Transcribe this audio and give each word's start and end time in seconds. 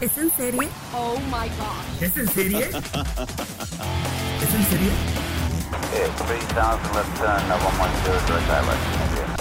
¿Es 0.00 0.16
en 0.16 0.30
serie? 0.30 0.68
Oh 0.94 1.18
my 1.26 1.46
god. 1.58 2.02
¿Es 2.02 2.16
en 2.16 2.26
serie? 2.28 2.60
¿Es 2.60 2.74
en 4.54 4.64
serie? 4.64 4.90
Yeah, 5.92 6.08
3000 6.16 6.80
left 6.94 7.18
turn, 7.18 7.42
112, 7.50 8.26
direct 8.26 8.46
direct. 8.46 9.40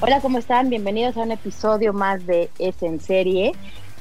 Hola, 0.00 0.20
¿cómo 0.22 0.38
están? 0.38 0.70
Bienvenidos 0.70 1.18
a 1.18 1.20
un 1.20 1.32
episodio 1.32 1.92
más 1.92 2.26
de 2.26 2.50
Es 2.58 2.82
en 2.82 2.98
Serie, 2.98 3.52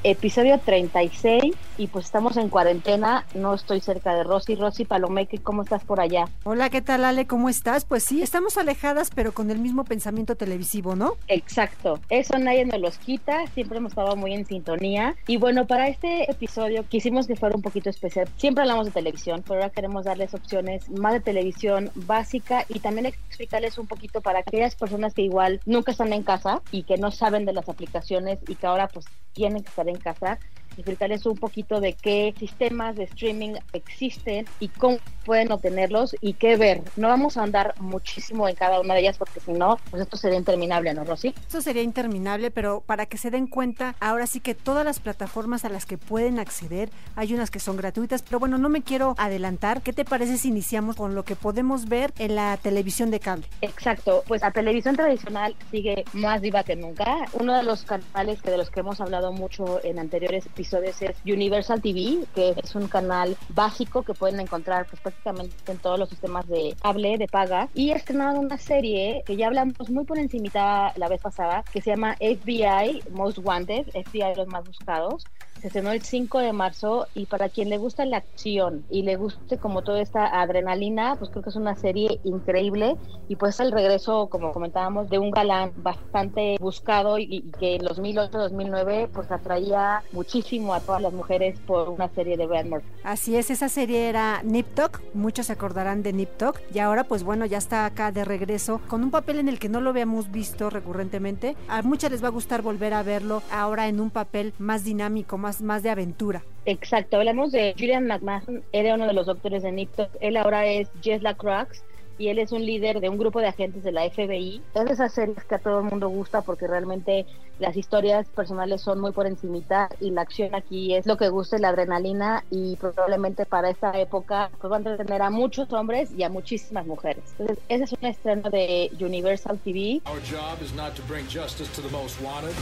episodio 0.04 0.60
36 0.60 1.56
y 1.78 1.88
pues 1.88 2.06
estamos 2.06 2.38
en 2.38 2.50
cuarentena, 2.50 3.26
no 3.34 3.54
estoy 3.54 3.80
cerca 3.80 4.14
de 4.14 4.24
Rosy. 4.24 4.56
Rosy 4.56 4.86
Palomeque, 4.86 5.40
¿cómo 5.40 5.64
estás 5.64 5.84
por 5.84 6.00
allá? 6.00 6.26
Hola, 6.44 6.70
¿qué 6.70 6.82
tal 6.82 7.06
Ale? 7.06 7.26
¿Cómo 7.26 7.50
estás? 7.50 7.86
Pues 7.86 8.04
sí, 8.04 8.22
estamos 8.22 8.58
alejadas 8.58 9.10
pero 9.14 9.32
con 9.32 9.50
el 9.50 9.60
mismo 9.60 9.86
pensamiento 9.86 10.36
televisivo, 10.36 10.96
¿no? 10.96 11.14
Exacto, 11.28 12.00
eso 12.10 12.38
nadie 12.38 12.66
nos 12.66 12.80
los 12.80 12.98
quita, 12.98 13.48
siempre 13.48 13.78
hemos 13.78 13.94
estado 13.94 14.16
muy 14.16 14.34
en 14.34 14.46
sintonía 14.46 15.16
y 15.28 15.38
bueno, 15.38 15.66
para 15.68 15.88
este 15.88 16.30
episodio 16.30 16.86
quisimos 16.88 17.28
que 17.28 17.36
fuera 17.36 17.56
un 17.56 17.62
poquito 17.62 17.90
especial. 17.90 18.28
Siempre 18.38 18.64
hablamos 18.64 18.86
de 18.86 18.92
televisión, 18.92 19.44
pero 19.44 19.62
ahora 19.62 19.70
queremos 19.70 20.06
darles 20.06 20.34
opciones 20.34 20.90
más 20.90 21.14
de 21.14 21.20
televisión 21.22 21.92
básica 21.96 22.66
y 22.68 22.80
también 22.80 23.06
explicarles 23.06 23.78
un 23.78 23.88
poquito 23.88 24.22
para 24.22 24.40
aquellas 24.40 24.76
personas 24.76 25.14
que 25.14 25.22
igual 25.22 25.62
nunca 25.66 25.92
están 25.92 26.14
en 26.14 26.24
casa 26.24 26.62
y 26.72 26.84
que 26.84 26.98
no 26.98 27.12
saben 27.12 27.46
de 27.46 27.54
las 27.54 27.70
aplicaciones 27.70 28.40
y 28.48 28.56
que 28.56 28.68
ahora 28.68 28.88
pues 28.88 29.06
tienen 29.34 29.64
que 29.64 29.70
estar 29.70 29.88
en 29.90 29.93
casa 30.02 30.40
explicarles 30.76 31.26
un 31.26 31.38
poquito 31.38 31.80
de 31.80 31.94
qué 31.94 32.34
sistemas 32.38 32.96
de 32.96 33.04
streaming 33.04 33.56
existen 33.74 34.46
y 34.60 34.68
cómo 34.70 34.98
pueden 35.26 35.52
obtenerlos 35.52 36.16
y 36.22 36.34
qué 36.34 36.58
ver. 36.58 36.82
No 36.98 37.08
vamos 37.08 37.38
a 37.38 37.44
andar 37.44 37.76
muchísimo 37.80 38.48
en 38.48 38.56
cada 38.56 38.82
una 38.82 38.94
de 38.94 39.02
ellas 39.02 39.18
porque 39.18 39.40
si 39.40 39.54
no, 39.54 39.78
pues 39.90 40.02
esto 40.02 40.18
sería 40.18 40.38
interminable, 40.38 40.94
¿no, 40.94 41.04
Rosy? 41.04 41.34
Esto 41.40 41.62
sería 41.62 41.82
interminable, 41.82 42.52
pero 42.52 42.82
para 42.82 43.06
que 43.06 43.18
se 43.18 43.32
den 43.32 43.48
cuenta, 43.48 43.96
ahora 44.00 44.28
sí 44.28 44.40
que 44.40 44.56
todas 44.56 44.84
las 44.84 45.00
plataformas 45.00 45.64
a 45.66 45.70
las 45.70 45.86
que 45.86 45.98
pueden 45.98 46.40
acceder, 46.40 46.90
hay 47.16 47.34
unas 47.34 47.52
que 47.52 47.60
son 47.60 47.78
gratuitas, 47.78 48.22
pero 48.22 48.40
bueno, 48.40 48.58
no 48.58 48.70
me 48.70 48.82
quiero 48.82 49.16
adelantar. 49.18 49.82
¿Qué 49.82 49.94
te 49.94 50.06
parece 50.06 50.38
si 50.38 50.50
iniciamos 50.50 50.96
con 50.96 51.16
lo 51.16 51.24
que 51.24 51.36
podemos 51.36 51.88
ver 51.88 52.14
en 52.18 52.36
la 52.36 52.58
televisión 52.58 53.12
de 53.12 53.20
cable? 53.20 53.46
Exacto, 53.62 54.24
pues 54.28 54.42
la 54.42 54.52
televisión 54.52 54.96
tradicional 54.96 55.56
sigue 55.72 56.04
más 56.14 56.42
viva 56.42 56.64
que 56.64 56.76
nunca. 56.76 57.26
Uno 57.34 57.56
de 57.56 57.64
los 57.64 57.84
canales 57.84 58.42
que 58.42 58.52
de 58.52 58.58
los 58.58 58.70
que 58.70 58.82
hemos 58.82 59.00
hablado 59.00 59.32
mucho 59.32 59.84
en 59.84 60.00
anteriores 60.00 60.46
episodios 60.46 60.63
es 60.64 61.16
Universal 61.26 61.82
TV, 61.82 62.26
que 62.34 62.56
es 62.62 62.76
un 62.76 62.88
canal 62.88 63.38
básico 63.50 64.04
que 64.04 64.14
pueden 64.14 64.40
encontrar 64.40 64.88
pues, 64.88 65.02
prácticamente 65.02 65.56
en 65.72 65.78
todos 65.78 66.00
los 66.00 66.10
sistemas 66.10 66.48
de 66.48 66.76
cable, 66.82 67.18
de 67.18 67.28
paga. 67.28 67.70
Y 67.74 67.92
estrenado 67.92 68.40
una 68.40 68.58
serie 68.58 69.24
que 69.26 69.36
ya 69.36 69.48
hablamos 69.48 69.90
muy 69.90 70.06
por 70.06 70.18
encimita 70.18 70.94
la 70.96 71.08
vez 71.08 71.22
pasada, 71.22 71.64
que 71.72 71.82
se 71.82 71.92
llama 71.92 72.16
FBI 72.16 73.04
Most 73.12 73.40
Wanted, 73.40 73.88
FBI 73.92 74.36
los 74.36 74.48
más 74.48 74.66
buscados 74.66 75.26
se 75.64 75.68
estrenó 75.68 75.94
el 75.94 76.02
5 76.02 76.40
de 76.40 76.52
marzo 76.52 77.08
y 77.16 77.26
para 77.26 77.48
quien 77.48 77.70
le 77.70 77.78
gusta 77.78 78.04
la 78.04 78.18
acción 78.18 78.84
y 78.90 79.04
le 79.04 79.16
guste 79.16 79.58
como 79.58 79.82
toda 79.82 80.02
esta 80.02 80.42
adrenalina, 80.42 81.16
pues 81.18 81.32
creo 81.32 81.42
que 81.42 81.52
es 81.52 81.56
una 81.56 81.78
serie 81.78 82.20
increíble 82.26 82.98
y 83.30 83.38
pues 83.38 83.62
el 83.62 83.72
regreso, 83.72 84.28
como 84.28 84.52
comentábamos, 84.52 85.10
de 85.10 85.20
un 85.20 85.32
galán 85.32 85.72
bastante 85.78 86.58
buscado 86.60 87.18
y, 87.18 87.28
y 87.30 87.42
que 87.58 87.76
en 87.76 87.84
2008-2009 87.84 89.08
pues 89.14 89.32
atraía 89.32 90.04
muchísimo 90.12 90.74
a 90.74 90.82
todas 90.82 91.02
las 91.02 91.14
mujeres 91.14 91.58
por 91.62 91.88
una 91.88 92.10
serie 92.10 92.36
de 92.36 92.46
Brad 92.46 92.66
Murphy. 92.66 92.90
Así 93.06 93.38
es, 93.38 93.50
esa 93.50 93.70
serie 93.70 94.10
era 94.10 94.44
Nip 94.44 94.68
Tuck, 94.76 95.00
muchos 95.14 95.46
se 95.46 95.54
acordarán 95.54 96.04
de 96.04 96.12
Nip 96.12 96.36
Tuck 96.38 96.60
y 96.74 96.80
ahora 96.80 97.06
pues 97.06 97.24
bueno, 97.24 97.46
ya 97.46 97.58
está 97.58 97.86
acá 97.86 98.12
de 98.12 98.26
regreso 98.26 98.82
con 98.90 99.02
un 99.02 99.12
papel 99.12 99.40
en 99.40 99.48
el 99.48 99.60
que 99.60 99.70
no 99.70 99.80
lo 99.80 99.92
habíamos 99.92 100.30
visto 100.30 100.70
recurrentemente. 100.70 101.56
A 101.70 101.84
muchas 101.84 102.12
les 102.12 102.22
va 102.22 102.28
a 102.28 102.32
gustar 102.32 102.62
volver 102.62 102.94
a 102.94 103.02
verlo 103.02 103.42
ahora 103.50 103.88
en 103.88 104.02
un 104.02 104.10
papel 104.10 104.54
más 104.60 104.84
dinámico, 104.84 105.38
más 105.38 105.53
más, 105.62 105.84
de 105.84 105.90
aventura. 105.90 106.44
Exacto, 106.66 107.18
hablamos 107.18 107.52
de 107.52 107.74
Julian 107.78 108.08
McMahon, 108.08 108.64
era 108.72 108.96
uno 108.96 109.08
de 109.08 109.14
los 109.14 109.26
doctores 109.26 109.64
de 109.64 109.72
Niptok, 109.72 110.10
él 110.22 110.38
ahora 110.38 110.66
es 110.66 110.90
Jesla 111.02 111.34
Crux 111.34 111.84
y 112.18 112.30
él 112.30 112.40
es 112.40 112.52
un 112.52 112.66
líder 112.66 113.00
de 113.00 113.10
un 113.10 113.18
grupo 113.18 113.40
de 113.40 113.48
agentes 113.48 113.84
de 113.84 113.92
la 113.92 114.10
FBI. 114.10 114.62
Es 114.76 114.86
de 114.86 114.94
esas 114.94 115.14
series 115.14 115.44
que 115.44 115.56
a 115.56 115.60
todo 115.60 115.80
el 115.80 115.86
mundo 115.86 116.10
gusta 116.10 116.42
porque 116.42 116.68
realmente 116.68 117.26
las 117.60 117.76
historias 117.76 118.28
personales 118.28 118.82
son 118.82 119.00
muy 119.00 119.12
por 119.12 119.28
encimita 119.28 119.90
y 120.00 120.12
la 120.12 120.22
acción 120.22 120.56
aquí 120.56 120.96
es 120.96 121.06
lo 121.06 121.18
que 121.18 121.30
gusta, 121.30 121.58
la 121.58 121.70
adrenalina 121.70 122.44
y 122.50 122.76
probablemente 122.78 123.46
para 123.46 123.70
esta 123.70 123.98
época 124.00 124.52
pues 124.60 124.72
va 124.72 124.78
a 124.78 124.80
entretener 124.80 125.22
a 125.22 125.30
muchos 125.30 125.72
hombres 125.74 126.12
y 126.16 126.24
a 126.24 126.30
muchísimas 126.30 126.86
mujeres. 126.86 127.24
Entonces, 127.40 127.64
ese 127.70 127.84
es 127.84 127.94
un 127.94 128.06
estreno 128.06 128.50
de 128.50 128.92
Universal 129.00 129.60
TV. 129.60 130.02
Our 130.08 130.22
job 130.22 130.62
is 130.62 130.74
not 130.74 130.96
to 130.96 131.02
bring 131.08 131.28
justice 131.28 131.70
to 131.76 131.82
the 131.82 131.92
most 131.92 132.22
wanted. 132.22 132.56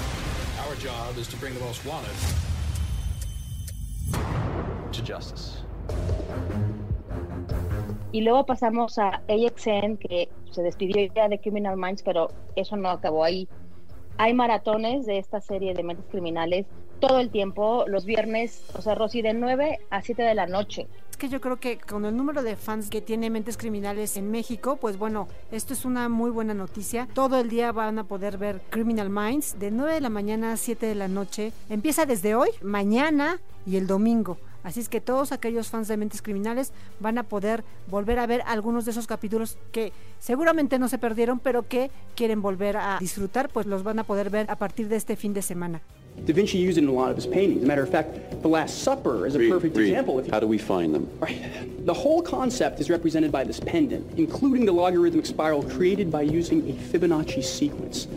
Our 0.68 0.76
job 0.76 1.18
is 1.18 1.28
to 1.30 1.38
bring 1.38 1.54
the 1.54 1.64
most 1.64 1.86
wanted. 1.86 2.51
Y 8.12 8.22
luego 8.22 8.46
pasamos 8.46 8.98
a 8.98 9.22
AXN, 9.28 9.98
que 9.98 10.30
se 10.52 10.62
despidió 10.62 11.12
ya 11.16 11.30
de 11.30 11.40
Criminal 11.40 11.78
Minds, 11.78 12.04
pero 12.04 12.30
eso 12.56 12.76
no 12.76 12.90
acabó 12.90 13.24
ahí. 13.24 13.48
Hay 14.18 14.34
maratones 14.34 15.06
de 15.06 15.18
esta 15.18 15.40
serie 15.40 15.74
de 15.74 15.84
mentes 15.84 16.06
criminales 16.10 16.66
todo 17.02 17.20
el 17.20 17.32
tiempo, 17.32 17.84
los 17.88 18.06
viernes, 18.06 18.64
o 18.76 18.82
sea, 18.82 18.96
Rosy, 18.96 19.22
de 19.22 19.34
9 19.34 19.80
a 19.90 20.02
7 20.02 20.22
de 20.22 20.36
la 20.36 20.46
noche. 20.46 20.88
Es 21.10 21.18
que 21.18 21.28
yo 21.28 21.42
creo 21.42 21.58
que 21.58 21.78
con 21.78 22.06
el 22.06 22.16
número 22.16 22.44
de 22.44 22.56
fans 22.56 22.90
que 22.90 23.02
tiene 23.02 23.30
Mentes 23.30 23.58
Criminales 23.58 24.16
en 24.16 24.32
México, 24.32 24.78
pues 24.80 24.98
bueno, 24.98 25.28
esto 25.52 25.74
es 25.74 25.84
una 25.84 26.08
muy 26.08 26.30
buena 26.30 26.54
noticia. 26.54 27.08
Todo 27.14 27.40
el 27.40 27.50
día 27.50 27.72
van 27.72 28.00
a 28.00 28.06
poder 28.06 28.38
ver 28.38 28.62
Criminal 28.70 29.10
Minds 29.10 29.60
de 29.60 29.72
9 29.72 29.96
de 29.96 30.02
la 30.02 30.10
mañana 30.10 30.54
a 30.54 30.58
7 30.58 30.86
de 30.86 30.96
la 30.96 31.08
noche. 31.08 31.52
Empieza 31.70 32.06
desde 32.06 32.36
hoy, 32.36 32.50
mañana 32.62 33.40
y 33.66 33.78
el 33.78 33.88
domingo. 33.88 34.38
Así 34.64 34.80
es 34.80 34.90
que 34.90 35.02
todos 35.02 35.32
aquellos 35.32 35.68
fans 35.70 35.88
de 35.88 35.98
Mentes 35.98 36.22
Criminales 36.22 36.72
van 37.00 37.18
a 37.18 37.24
poder 37.24 37.64
volver 37.90 38.20
a 38.20 38.28
ver 38.28 38.42
algunos 38.46 38.86
de 38.86 38.92
esos 38.92 39.08
capítulos 39.08 39.58
que 39.72 39.92
seguramente 40.20 40.78
no 40.78 40.88
se 40.88 40.98
perdieron, 40.98 41.40
pero 41.40 41.68
que 41.68 41.90
quieren 42.16 42.42
volver 42.42 42.78
a 42.78 42.98
disfrutar, 43.00 43.50
pues 43.50 43.66
los 43.66 43.84
van 43.84 44.00
a 44.00 44.04
poder 44.04 44.30
ver 44.30 44.46
a 44.50 44.56
partir 44.56 44.88
de 44.88 44.98
este 44.98 45.16
fin 45.16 45.34
de 45.34 45.42
semana. 45.42 45.82
Da 46.28 46.34
Vinci 46.34 46.58
used 46.60 46.78
it 46.78 46.84
in 46.84 46.90
a 46.90 46.92
lot 46.92 47.10
of 47.10 47.18
his 47.18 47.26
paintings. 47.26 47.60
As 47.60 47.64
a 47.64 47.68
matter 47.68 47.84
of 47.84 47.90
fact, 47.90 48.10
The 48.42 48.48
Last 48.50 48.84
Supper 48.84 49.26
is 49.26 49.34
a 49.34 49.40
Read, 49.40 49.50
perfect 49.50 49.78
read. 49.78 49.88
example. 49.90 50.20
If 50.20 50.28
you- 50.28 50.34
How 50.34 50.42
do 50.42 50.48
we 50.48 50.60
find 50.60 50.94
them? 50.94 51.08
Right. 51.22 51.42
The 51.86 51.94
whole 51.94 52.22
concept 52.22 52.82
is 52.82 52.90
represented 52.90 53.32
by 53.32 53.46
this 53.46 53.62
pendant, 53.62 54.04
including 54.20 54.66
the 54.66 54.74
logarithmic 54.74 55.26
spiral 55.26 55.64
created 55.64 56.12
by 56.12 56.22
using 56.24 56.70
a 56.70 56.74
Fibonacci 56.92 57.42
sequence. 57.42 58.08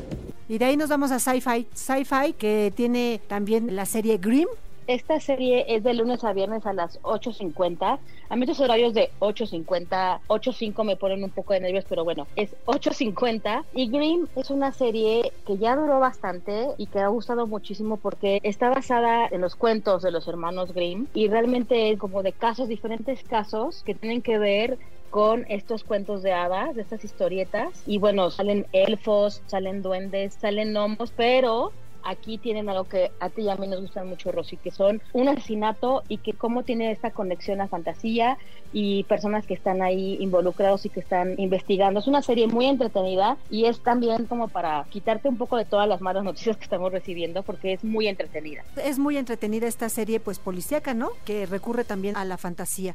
Y 0.48 0.58
de 0.58 0.64
ahí 0.66 0.76
nos 0.76 0.88
vamos 0.90 1.10
a 1.12 1.18
Sci-Fi, 1.20 1.68
Sci-Fi 1.72 2.34
que 2.36 2.72
tiene 2.74 3.20
también 3.28 3.74
la 3.76 3.86
serie 3.86 4.18
Grimm. 4.18 4.48
Esta 4.86 5.18
serie 5.18 5.64
es 5.74 5.82
de 5.82 5.94
lunes 5.94 6.24
a 6.24 6.34
viernes 6.34 6.66
a 6.66 6.74
las 6.74 7.00
8.50. 7.02 8.00
A 8.28 8.36
mí 8.36 8.42
estos 8.42 8.60
horarios 8.60 8.92
de 8.92 9.14
8.50, 9.18 10.20
8.05 10.28 10.84
me 10.84 10.96
ponen 10.96 11.24
un 11.24 11.30
poco 11.30 11.54
de 11.54 11.60
nervios, 11.60 11.86
pero 11.88 12.04
bueno, 12.04 12.28
es 12.36 12.54
8.50. 12.66 13.64
Y 13.72 13.90
Grimm 13.90 14.28
es 14.34 14.50
una 14.50 14.72
serie 14.72 15.32
que 15.46 15.56
ya 15.56 15.74
duró 15.74 16.00
bastante 16.00 16.68
y 16.76 16.88
que 16.88 16.98
ha 16.98 17.08
gustado 17.08 17.46
muchísimo 17.46 17.96
porque 17.96 18.40
está 18.42 18.68
basada 18.68 19.26
en 19.30 19.40
los 19.40 19.56
cuentos 19.56 20.02
de 20.02 20.10
los 20.10 20.28
hermanos 20.28 20.74
Grimm 20.74 21.08
y 21.14 21.28
realmente 21.28 21.90
es 21.90 21.98
como 21.98 22.22
de 22.22 22.34
casos, 22.34 22.68
diferentes 22.68 23.22
casos 23.24 23.82
que 23.84 23.94
tienen 23.94 24.20
que 24.20 24.38
ver 24.38 24.78
con 25.08 25.46
estos 25.48 25.84
cuentos 25.84 26.22
de 26.22 26.32
hadas, 26.32 26.74
de 26.74 26.82
estas 26.82 27.04
historietas. 27.04 27.82
Y 27.86 27.98
bueno, 27.98 28.30
salen 28.30 28.66
elfos, 28.72 29.44
salen 29.46 29.80
duendes, 29.80 30.34
salen 30.34 30.72
gnomos, 30.72 31.12
pero 31.12 31.72
aquí 32.04 32.38
tienen 32.38 32.68
algo 32.68 32.84
que 32.84 33.10
a 33.20 33.30
ti 33.30 33.42
y 33.42 33.48
a 33.48 33.56
mí 33.56 33.66
nos 33.66 33.80
gusta 33.80 34.04
mucho, 34.04 34.32
Rosy, 34.32 34.56
que 34.56 34.70
son 34.70 35.02
un 35.12 35.28
asesinato 35.28 36.02
y 36.08 36.18
que 36.18 36.32
cómo 36.32 36.62
tiene 36.62 36.90
esta 36.90 37.10
conexión 37.10 37.60
a 37.60 37.68
fantasía 37.68 38.38
y 38.72 39.04
personas 39.04 39.46
que 39.46 39.54
están 39.54 39.82
ahí 39.82 40.16
involucrados 40.20 40.84
y 40.86 40.90
que 40.90 41.00
están 41.00 41.34
investigando. 41.38 42.00
Es 42.00 42.06
una 42.06 42.22
serie 42.22 42.46
muy 42.46 42.66
entretenida 42.66 43.36
y 43.50 43.66
es 43.66 43.80
también 43.80 44.26
como 44.26 44.48
para 44.48 44.84
quitarte 44.90 45.28
un 45.28 45.36
poco 45.36 45.56
de 45.56 45.64
todas 45.64 45.88
las 45.88 46.00
malas 46.00 46.24
noticias 46.24 46.56
que 46.56 46.64
estamos 46.64 46.92
recibiendo 46.92 47.42
porque 47.42 47.72
es 47.74 47.84
muy 47.84 48.08
entretenida. 48.08 48.64
Es 48.76 48.98
muy 48.98 49.16
entretenida 49.16 49.66
esta 49.66 49.88
serie 49.88 50.20
pues 50.20 50.38
policíaca, 50.38 50.94
¿no? 50.94 51.10
Que 51.24 51.46
recurre 51.46 51.84
también 51.84 52.16
a 52.16 52.24
la 52.24 52.36
fantasía. 52.36 52.94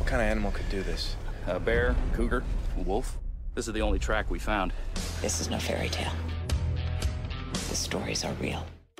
What 0.00 0.08
kind 0.08 0.20
of 0.20 0.30
animal 0.30 0.52
could 0.52 0.68
do 0.70 0.82
this? 0.82 1.16
A 1.46 1.58
bear, 1.58 1.94
cougar, 2.16 2.42
wolf. 2.84 3.16
This 3.54 3.68
is 3.68 3.74
the 3.74 3.82
only 3.82 3.98
track 3.98 4.30
we 4.30 4.38
found. 4.38 4.72
This 5.20 5.40
is 5.40 5.48
no 5.48 5.58
fairy 5.58 5.88
tale. 5.88 6.10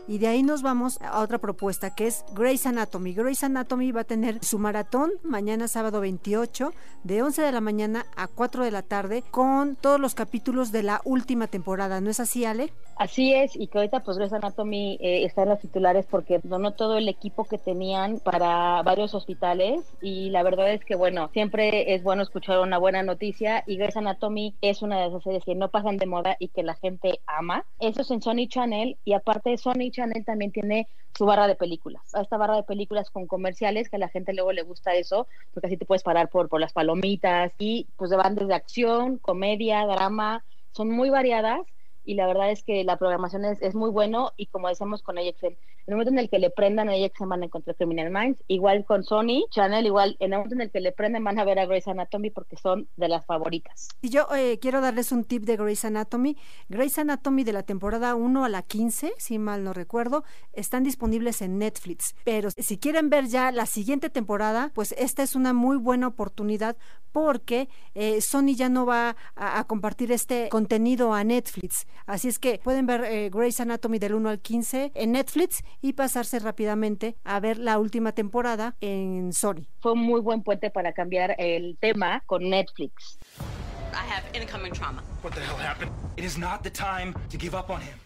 Y 0.07 0.19
de 0.19 0.27
ahí 0.27 0.43
nos 0.43 0.61
vamos 0.61 0.99
a 1.01 1.21
otra 1.21 1.39
propuesta 1.39 1.95
que 1.95 2.07
es 2.07 2.25
Grey's 2.35 2.67
Anatomy. 2.67 3.15
Grey's 3.15 3.43
Anatomy 3.43 3.91
va 3.91 4.03
a 4.03 4.05
tener 4.05 4.45
su 4.45 4.59
maratón 4.59 5.13
mañana 5.23 5.67
sábado 5.67 6.01
28 6.01 6.73
de 7.05 7.23
11 7.23 7.41
de 7.41 7.53
la 7.53 7.63
mañana 7.63 8.05
a 8.17 8.27
4 8.27 8.65
de 8.65 8.71
la 8.71 8.83
tarde 8.83 9.25
con 9.31 9.77
todos 9.77 9.99
los 9.99 10.15
capítulos 10.15 10.73
de 10.73 10.83
la 10.83 11.01
última 11.05 11.47
temporada. 11.47 12.03
¿No 12.03 12.11
es 12.11 12.21
así, 12.21 12.45
Ale? 12.45 12.71
Así 12.97 13.35
es, 13.35 13.57
y 13.57 13.67
que 13.67 13.79
ahorita 13.79 14.01
pues 14.01 14.19
Grey's 14.19 14.33
Anatomy 14.33 14.99
eh, 15.01 15.25
está 15.25 15.43
en 15.43 15.49
los 15.49 15.59
titulares 15.59 16.07
porque 16.09 16.41
donó 16.43 16.75
todo 16.75 16.97
el 16.97 17.09
equipo 17.09 17.45
que 17.45 17.59
tenían 17.59 18.21
para 18.21 18.83
varios 18.83 19.15
hospitales 19.15 19.85
y 20.01 20.31
la 20.31 20.43
verdad 20.43 20.73
es 20.73 20.85
que 20.85 20.95
bueno, 20.95 21.29
siempre 21.33 21.95
es 21.95 22.05
bueno 22.05 22.23
escuchar 22.23 22.61
una 22.61 22.79
buena 22.79 23.03
noticia 23.03 23.65
y 23.67 23.77
Grey's 23.77 23.97
Anatomy 23.97 24.55
es 24.61 24.83
una 24.83 25.01
de 25.01 25.09
esas 25.09 25.23
series 25.25 25.45
que 25.45 25.57
no 25.57 25.71
pasan 25.71 25.97
de 25.97 26.07
moda 26.07 26.37
y 26.39 26.49
que 26.49 26.63
la 26.63 26.75
gente 26.77 27.21
ama. 27.27 27.65
Eso 27.81 28.03
es 28.03 28.11
en 28.11 28.23
Sony 28.23 28.47
Channel 28.49 28.97
y 29.05 29.15
aparte 29.15 29.57
Sony 29.59 29.91
Channel 29.91 30.25
también 30.25 30.53
tiene 30.53 30.89
su 31.17 31.27
barra 31.27 31.47
de 31.49 31.57
películas. 31.57 32.03
Esta 32.15 32.37
barra 32.37 32.57
de 32.57 32.63
películas 32.63 33.11
con 33.11 33.27
comerciales 33.27 33.89
que 33.89 33.97
a 33.97 34.01
la 34.01 34.09
gente 34.09 34.35
luego 34.35 34.53
le 34.53 34.63
gusta 34.63 34.95
eso, 34.95 35.27
porque 35.53 35.67
así 35.67 35.77
te 35.77 35.87
puedes 35.87 36.03
parar 36.03 36.29
por, 36.29 36.49
por 36.49 36.61
las 36.61 36.73
palomitas 36.73 37.53
y 37.59 37.89
pues 37.97 38.11
van 38.11 38.35
desde 38.35 38.55
acción, 38.55 39.19
comedia, 39.19 39.85
drama, 39.87 40.45
son 40.73 40.91
muy 40.91 41.11
variadas 41.11 41.61
y 42.05 42.15
la 42.15 42.27
verdad 42.27 42.51
es 42.51 42.63
que 42.63 42.85
la 42.85 42.97
programación 42.97 43.45
es, 43.45 43.61
es 43.63 43.75
muy 43.75 43.91
bueno 43.91 44.33
y 44.37 44.47
como 44.47 44.69
decimos 44.69 45.03
con 45.03 45.19
AXN, 45.19 45.47
en 45.87 45.93
el 45.93 45.95
momento 45.95 46.13
en 46.13 46.19
el 46.19 46.31
que 46.31 46.39
le 46.39 46.51
prendan 46.51 46.89
a 46.89 46.93
AXN 46.93 47.29
van 47.29 47.43
a 47.43 47.45
encontrar 47.47 47.77
Criminal 47.77 48.11
Minds, 48.11 48.43
igual 48.49 48.85
con 48.85 49.05
Sony, 49.05 49.45
Channel, 49.51 49.85
igual 49.85 50.17
en 50.21 50.33
el 50.33 50.39
momento 50.39 50.55
en 50.55 50.61
el 50.63 50.71
que 50.71 50.81
le 50.81 50.93
prenden 50.93 51.25
van 51.25 51.39
a 51.39 51.45
ver 51.45 51.59
a 51.59 51.67
Grey's 51.67 51.89
Anatomy 51.89 52.31
porque 52.31 52.57
son 52.57 52.89
de 52.97 53.09
las 53.09 53.27
favoritas. 53.27 53.89
Y 54.01 54.11
yo 54.11 54.27
eh, 54.35 54.59
quiero 54.61 54.81
darles 54.81 55.13
un 55.13 55.25
tip 55.25 55.45
de 55.45 55.57
Grey's 55.57 55.85
Anatomy. 55.85 56.37
Grey's 56.69 56.99
Anatomy 56.99 57.45
de 57.45 57.53
la 57.53 57.63
temporada 57.63 58.15
1 58.15 58.45
a 58.45 58.49
la 58.49 58.63
15, 58.63 59.13
si 59.19 59.39
mal 59.39 59.65
no 59.65 59.73
recuerdo, 59.73 60.25
están 60.53 60.85
disponibles 60.85 61.43
en 61.43 61.59
Netflix. 61.59 62.15
Pero 62.25 62.51
si 62.51 62.79
quieren 62.79 63.11
ver 63.11 63.27
ya 63.27 63.53
la 63.53 63.67
siguiente 63.67 64.11
temporada, 64.11 64.71
pues 64.75 64.95
esta 64.99 65.23
es 65.23 65.35
una 65.35 65.53
muy 65.53 65.77
buena 65.77 66.09
oportunidad 66.09 66.77
porque 67.15 67.69
eh, 67.95 68.21
Sony 68.21 68.57
ya 68.57 68.69
no 68.69 68.87
va 68.87 69.17
a, 69.37 69.63
compartir 69.65 70.11
este 70.11 70.49
contenido 70.49 71.15
a 71.15 71.23
Netflix. 71.23 71.87
Así 72.07 72.29
es 72.29 72.39
que 72.39 72.61
pueden 72.63 72.87
ver 72.87 73.05
eh, 73.05 73.31
Grey's 73.31 73.61
Anatomy 73.61 73.99
del 73.99 74.15
1 74.15 74.29
al 74.29 74.41
15 74.41 74.93
en 74.95 75.13
Netflix 75.13 75.63
y 75.81 75.95
pasarse 75.95 76.39
rápidamente 76.39 77.17
a 77.25 77.41
ver 77.41 77.59
la 77.59 77.79
última 77.79 78.13
temporada 78.13 78.77
en 78.81 79.33
Sony. 79.33 79.67
Fue 79.81 79.93
un 79.93 80.01
muy 80.01 80.21
buen 80.21 80.43
puente 80.43 80.71
para 80.71 80.93
cambiar 80.93 81.35
el 81.39 81.77
tema 81.81 82.23
con 82.27 82.49
Netflix. 82.49 83.19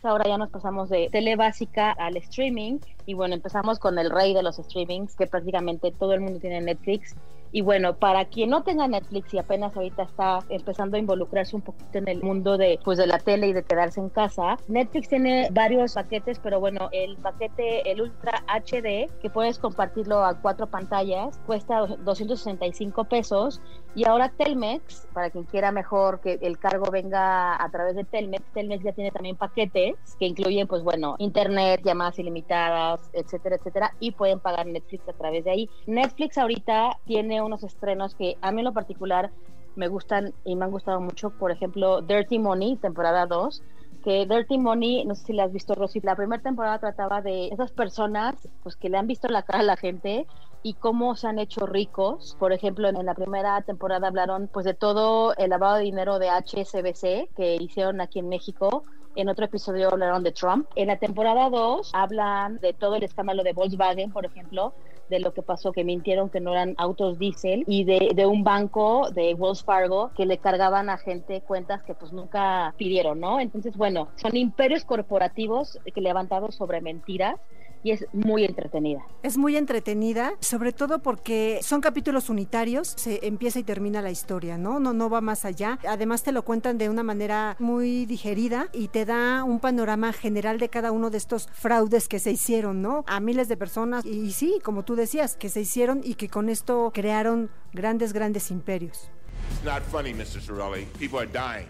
Ahora 0.02 0.26
ya 0.26 0.37
nos 0.37 0.50
pasamos 0.50 0.91
de 0.91 1.08
tele 1.11 1.37
básica 1.37 1.93
al 1.93 2.17
streaming 2.19 2.79
y 3.06 3.14
bueno, 3.14 3.34
empezamos 3.34 3.79
con 3.79 3.99
el 3.99 4.11
rey 4.11 4.34
de 4.34 4.43
los 4.43 4.56
streamings 4.56 5.17
que 5.17 5.26
prácticamente 5.26 5.93
todo 5.93 6.12
el 6.12 6.20
mundo 6.20 6.41
tiene 6.41 6.61
Netflix 6.61 7.17
y 7.53 7.61
bueno, 7.62 7.97
para 7.97 8.27
quien 8.27 8.50
no 8.50 8.62
tenga 8.62 8.89
Netflix 8.89 9.33
y 9.35 9.39
apenas 9.39 9.77
ahorita 9.77 10.03
está 10.03 10.41
empezando 10.49 10.97
a 10.97 11.00
involucrarse 11.00 11.56
un 11.56 11.62
poquito 11.62 11.99
en 11.99 12.09
el 12.09 12.23
mundo 12.23 12.59
de, 12.59 12.79
pues, 12.85 12.99
de 12.99 13.06
la 13.06 13.19
tele 13.19 13.49
y 13.49 13.53
de 13.53 13.62
quedarse 13.62 14.00
en 14.00 14.09
casa, 14.09 14.56
Netflix 14.69 15.09
tiene 15.09 15.49
varios 15.53 15.95
paquetes, 15.95 16.39
pero 16.39 16.61
bueno, 16.61 16.89
el 16.93 17.17
paquete, 17.17 17.91
el 17.91 18.03
Ultra 18.03 18.45
HD, 18.47 19.09
que 19.21 19.31
puedes 19.33 19.59
compartirlo 19.59 20.25
a 20.25 20.41
cuatro 20.41 20.67
pantallas, 20.67 21.39
cuesta 21.47 21.87
265 21.87 23.05
pesos. 23.05 23.61
Y 23.94 24.06
ahora 24.06 24.29
Telmex, 24.29 25.09
para 25.12 25.31
quien 25.31 25.44
quiera 25.44 25.73
mejor 25.73 26.21
que 26.21 26.39
el 26.43 26.59
cargo 26.59 26.91
venga 26.91 27.61
a 27.62 27.71
través 27.71 27.97
de 27.97 28.05
Telmex, 28.05 28.44
Telmex 28.53 28.85
ya 28.85 28.93
tiene 28.93 29.11
también 29.11 29.37
paquetes 29.37 29.97
que 30.19 30.27
incluyen, 30.27 30.69
pues 30.69 30.83
bueno, 30.83 31.17
internet, 31.19 31.81
llamadas 31.85 32.19
ilimitadas, 32.19 33.01
etcétera, 33.12 33.56
etcétera, 33.56 33.94
y 33.99 34.12
pueden 34.12 34.41
pagar 34.41 34.67
Netflix 34.67 35.09
a 35.09 35.12
través 35.15 35.44
de 35.44 35.51
ahí. 35.51 35.71
Netflix 35.87 36.39
ahorita 36.39 36.99
tiene 37.06 37.38
unos 37.43 37.62
estrenos 37.64 38.14
que 38.14 38.37
a 38.40 38.52
mí 38.52 38.61
en 38.61 38.67
lo 38.67 38.73
particular 38.73 39.31
me 39.76 39.88
gustan 39.88 40.35
y 40.44 40.56
me 40.56 40.64
han 40.64 40.70
gustado 40.70 41.00
mucho. 41.00 41.31
Por 41.31 41.50
ejemplo, 41.50 42.02
Dirty 42.02 42.38
Money, 42.38 42.76
temporada 42.76 43.26
2. 43.26 43.62
Que 44.05 44.26
Dirty 44.26 44.58
Money, 44.58 45.05
no 45.05 45.14
sé 45.14 45.26
si 45.26 45.32
la 45.32 45.44
has 45.44 45.52
visto, 45.52 45.75
Rosy, 45.75 46.00
la 46.00 46.17
primera 46.17 46.43
temporada 46.43 46.79
trataba 46.79 47.20
de 47.20 47.49
esas 47.49 47.73
personas 47.73 48.37
pues 48.62 48.76
que 48.76 48.88
le 48.88 48.96
han 48.96 49.06
visto 49.06 49.29
la 49.29 49.43
cara 49.43 49.61
a 49.61 49.64
la 49.64 49.76
gente 49.76 50.26
y 50.62 50.75
cómo 50.75 51.17
se 51.17 51.29
han 51.29 51.38
hecho 51.38 51.67
ricos. 51.67 52.37
Por 52.38 52.52
ejemplo, 52.52 52.88
en 52.88 53.05
la 53.05 53.14
primera 53.14 53.61
temporada 53.62 54.08
hablaron 54.08 54.49
pues 54.52 54.64
de 54.64 54.75
todo 54.75 55.34
el 55.37 55.50
lavado 55.50 55.76
de 55.76 55.82
dinero 55.82 56.19
de 56.19 56.29
HSBC 56.29 57.34
que 57.37 57.56
hicieron 57.61 58.00
aquí 58.00 58.19
en 58.19 58.29
México. 58.29 58.84
En 59.14 59.28
otro 59.28 59.44
episodio 59.44 59.90
hablaron 59.90 60.22
de 60.22 60.32
Trump. 60.32 60.69
En 60.76 60.88
la 60.88 60.96
temporada 60.96 61.50
2 61.50 61.90
hablan 61.93 62.58
de 62.58 62.72
todo 62.72 62.96
el 62.96 63.02
escándalo 63.02 63.43
de 63.43 63.52
Volkswagen, 63.52 64.12
por 64.12 64.25
ejemplo, 64.25 64.75
de 65.08 65.20
lo 65.20 65.32
que 65.32 65.43
pasó, 65.43 65.72
que 65.72 65.84
mintieron 65.84 66.31
que 66.31 66.40
no 66.40 66.52
eran 66.52 66.75
autos 66.76 67.19
diésel 67.19 67.64
y 67.66 67.84
de, 67.84 68.10
de, 68.14 68.26
un 68.26 68.44
banco 68.44 69.10
de 69.10 69.34
Wells 69.34 69.64
Fargo 69.64 70.12
que 70.14 70.26
le 70.26 70.38
cargaban 70.38 70.90
a 70.90 70.99
gente 70.99 71.40
cuentas 71.40 71.82
que 71.82 71.94
pues 71.94 72.12
nunca 72.12 72.75
pidieron, 72.76 73.19
¿no? 73.19 73.40
Entonces, 73.40 73.76
bueno, 73.76 74.08
son 74.16 74.37
imperios 74.37 74.84
corporativos 74.84 75.78
que 75.94 76.00
levantados 76.00 76.55
sobre 76.55 76.81
mentiras 76.81 77.37
y 77.83 77.93
es 77.93 78.07
muy 78.13 78.45
entretenida. 78.45 79.07
Es 79.23 79.37
muy 79.37 79.57
entretenida, 79.57 80.33
sobre 80.41 80.73
todo 80.73 81.01
porque 81.01 81.61
son 81.63 81.81
capítulos 81.81 82.29
unitarios, 82.29 82.95
se 82.97 83.27
empieza 83.27 83.59
y 83.59 83.63
termina 83.63 84.03
la 84.03 84.11
historia, 84.11 84.59
¿no? 84.59 84.81
No 84.81 84.93
no 84.93 85.09
va 85.11 85.21
más 85.21 85.45
allá. 85.45 85.79
Además 85.89 86.23
te 86.23 86.33
lo 86.33 86.45
cuentan 86.45 86.79
de 86.79 86.89
una 86.89 87.03
manera 87.03 87.57
muy 87.59 88.07
digerida 88.07 88.69
y 88.73 88.89
te 88.89 89.05
da 89.05 89.45
un 89.45 89.61
panorama 89.61 90.13
general 90.13 90.59
de 90.59 90.69
cada 90.69 90.93
uno 90.93 91.11
de 91.11 91.19
estos 91.19 91.49
fraudes 91.53 92.09
que 92.09 92.19
se 92.19 92.33
hicieron, 92.33 92.83
¿no? 92.83 93.05
A 93.07 93.21
miles 93.21 93.49
de 93.49 93.57
personas 93.57 94.05
y 94.05 94.33
sí, 94.33 94.61
como 94.63 94.85
tú 94.85 94.97
decías, 94.97 95.37
que 95.37 95.49
se 95.49 95.61
hicieron 95.61 96.01
y 96.05 96.15
que 96.15 96.29
con 96.29 96.49
esto 96.49 96.91
crearon 96.95 97.51
grandes 97.73 98.13
grandes 98.13 98.51
imperios. 98.51 99.11
It's 99.53 99.65
not 99.65 99.83
funny, 99.83 100.13
Mr. 100.13 100.41
Sorelli. 100.41 100.87
People 100.99 101.19
are 101.19 101.27
dying 101.27 101.69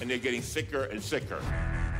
and 0.00 0.08
they're 0.08 0.18
getting 0.18 0.42
sicker 0.42 0.88
and 0.90 1.02
sicker. 1.02 1.38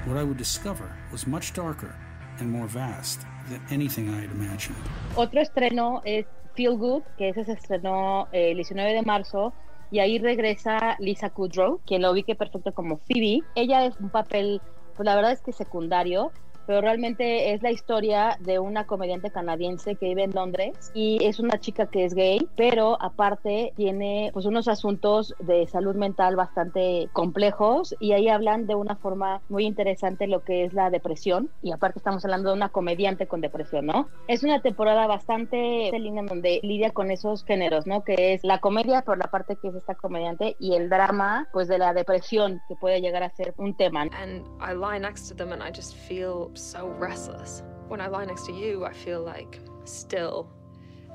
What 0.07 0.17
I 0.19 0.25
would 0.25 0.39
discover 0.39 0.91
was 1.13 1.27
much 1.27 1.53
darker 1.55 1.95
and 2.41 2.51
more 2.51 2.67
vast 2.67 3.23
than 3.49 3.61
anything 3.71 4.09
I 4.09 4.23
had 4.23 4.31
imagined. 4.31 4.77
Otro 5.17 5.41
estreno 5.41 6.03
es 6.05 6.27
Feel 6.55 6.77
Good, 6.77 7.03
que 7.17 7.31
ese 7.31 7.45
se 7.45 7.53
estrenó 7.53 8.29
eh, 8.33 8.51
el 8.51 8.57
19 8.57 8.93
de 8.93 9.03
marzo 9.03 9.53
y 9.91 10.01
ahí 10.01 10.19
regresa 10.19 10.97
Lisa 10.99 11.31
Kudrow, 11.31 11.81
quien 11.87 12.03
lo 12.03 12.11
ubique 12.11 12.35
perfecto 12.35 12.73
como 12.73 12.99
Phoebe. 12.99 13.43
Ella 13.55 13.85
es 13.87 13.97
un 14.01 14.11
papel, 14.11 14.61
pues 14.97 15.05
la 15.05 15.15
verdad 15.15 15.33
es 15.33 15.41
que 15.41 15.53
secundario, 15.53 16.33
pero 16.67 16.81
realmente 16.81 17.53
es 17.53 17.63
la 17.63 17.71
historia 17.71 18.37
de 18.41 18.59
una 18.59 18.87
comediante 18.87 19.31
canadiense 19.31 19.97
que 19.97 20.07
vive 20.07 20.25
en 20.25 20.33
Londres 20.33 20.91
y 20.95 21.25
es 21.25 21.41
una 21.41 21.59
chica 21.59 21.87
que 21.87 22.05
es 22.05 22.15
gay, 22.15 22.47
pero 22.57 23.01
aparte 23.01 23.73
tiene 23.77 24.31
pues 24.33 24.47
unos 24.47 24.69
asuntos 24.69 25.35
de 25.39 25.67
salud 25.67 25.95
mental 25.95 26.37
bastante 26.37 27.09
complejos 27.13 27.95
y 28.01 28.13
ahí 28.13 28.29
hablan 28.29 28.67
de 28.67 28.75
una 28.75 28.97
forma 28.97 29.43
muy 29.49 29.65
interesante 29.65 30.27
lo 30.27 30.43
que 30.43 30.65
es 30.65 30.75
la 30.75 30.91
depresión 30.91 31.51
y 31.63 31.73
aparte 31.73 31.99
estamos 31.99 32.25
hablando 32.25 32.51
de 32.51 32.57
una 32.57 32.69
comediante 32.69 33.27
con 33.27 33.41
depresión, 33.41 33.87
¿no? 33.87 34.09
Es 34.29 34.43
una 34.43 34.61
temporada 34.63 35.07
bastante 35.07 35.91
linda 35.99 36.23
donde 36.23 36.61
lidia 36.63 36.91
con 36.91 37.11
esos 37.11 37.45
géneros, 37.45 37.87
¿no? 37.87 38.05
Que 38.05 38.35
es 38.35 38.45
la 38.45 38.59
comedia 38.59 39.03
por 39.03 39.19
la 39.19 39.27
parte 39.31 39.57
que 39.57 39.69
es 39.69 39.75
esta 39.75 39.95
comediante 39.95 40.57
y 40.59 40.75
el 40.75 40.89
drama 40.89 41.49
pues 41.53 41.69
de 41.69 41.79
la 41.79 41.93
depresión 41.93 42.61
que 42.69 42.77
puede 42.77 43.01
llegar 43.01 43.23
a 43.23 43.31
ser 43.31 43.55
un 43.57 43.77
tema. 43.77 44.03
And 44.03 44.45
I 44.61 44.75
lie 44.75 44.99
next 45.01 45.29
to 45.29 45.35
them 45.35 45.53
and 45.53 45.63
I 45.63 45.71
just 45.75 45.95
feel 45.95 46.51
so 46.55 46.89
restless. 46.99 47.63
When 47.89 48.01
I 48.01 48.09
lie 48.09 48.25
next 48.25 48.47
to 48.47 48.53
you, 48.53 48.85
I 48.85 48.93
feel 48.93 49.23
like 49.23 49.61
still 49.85 50.49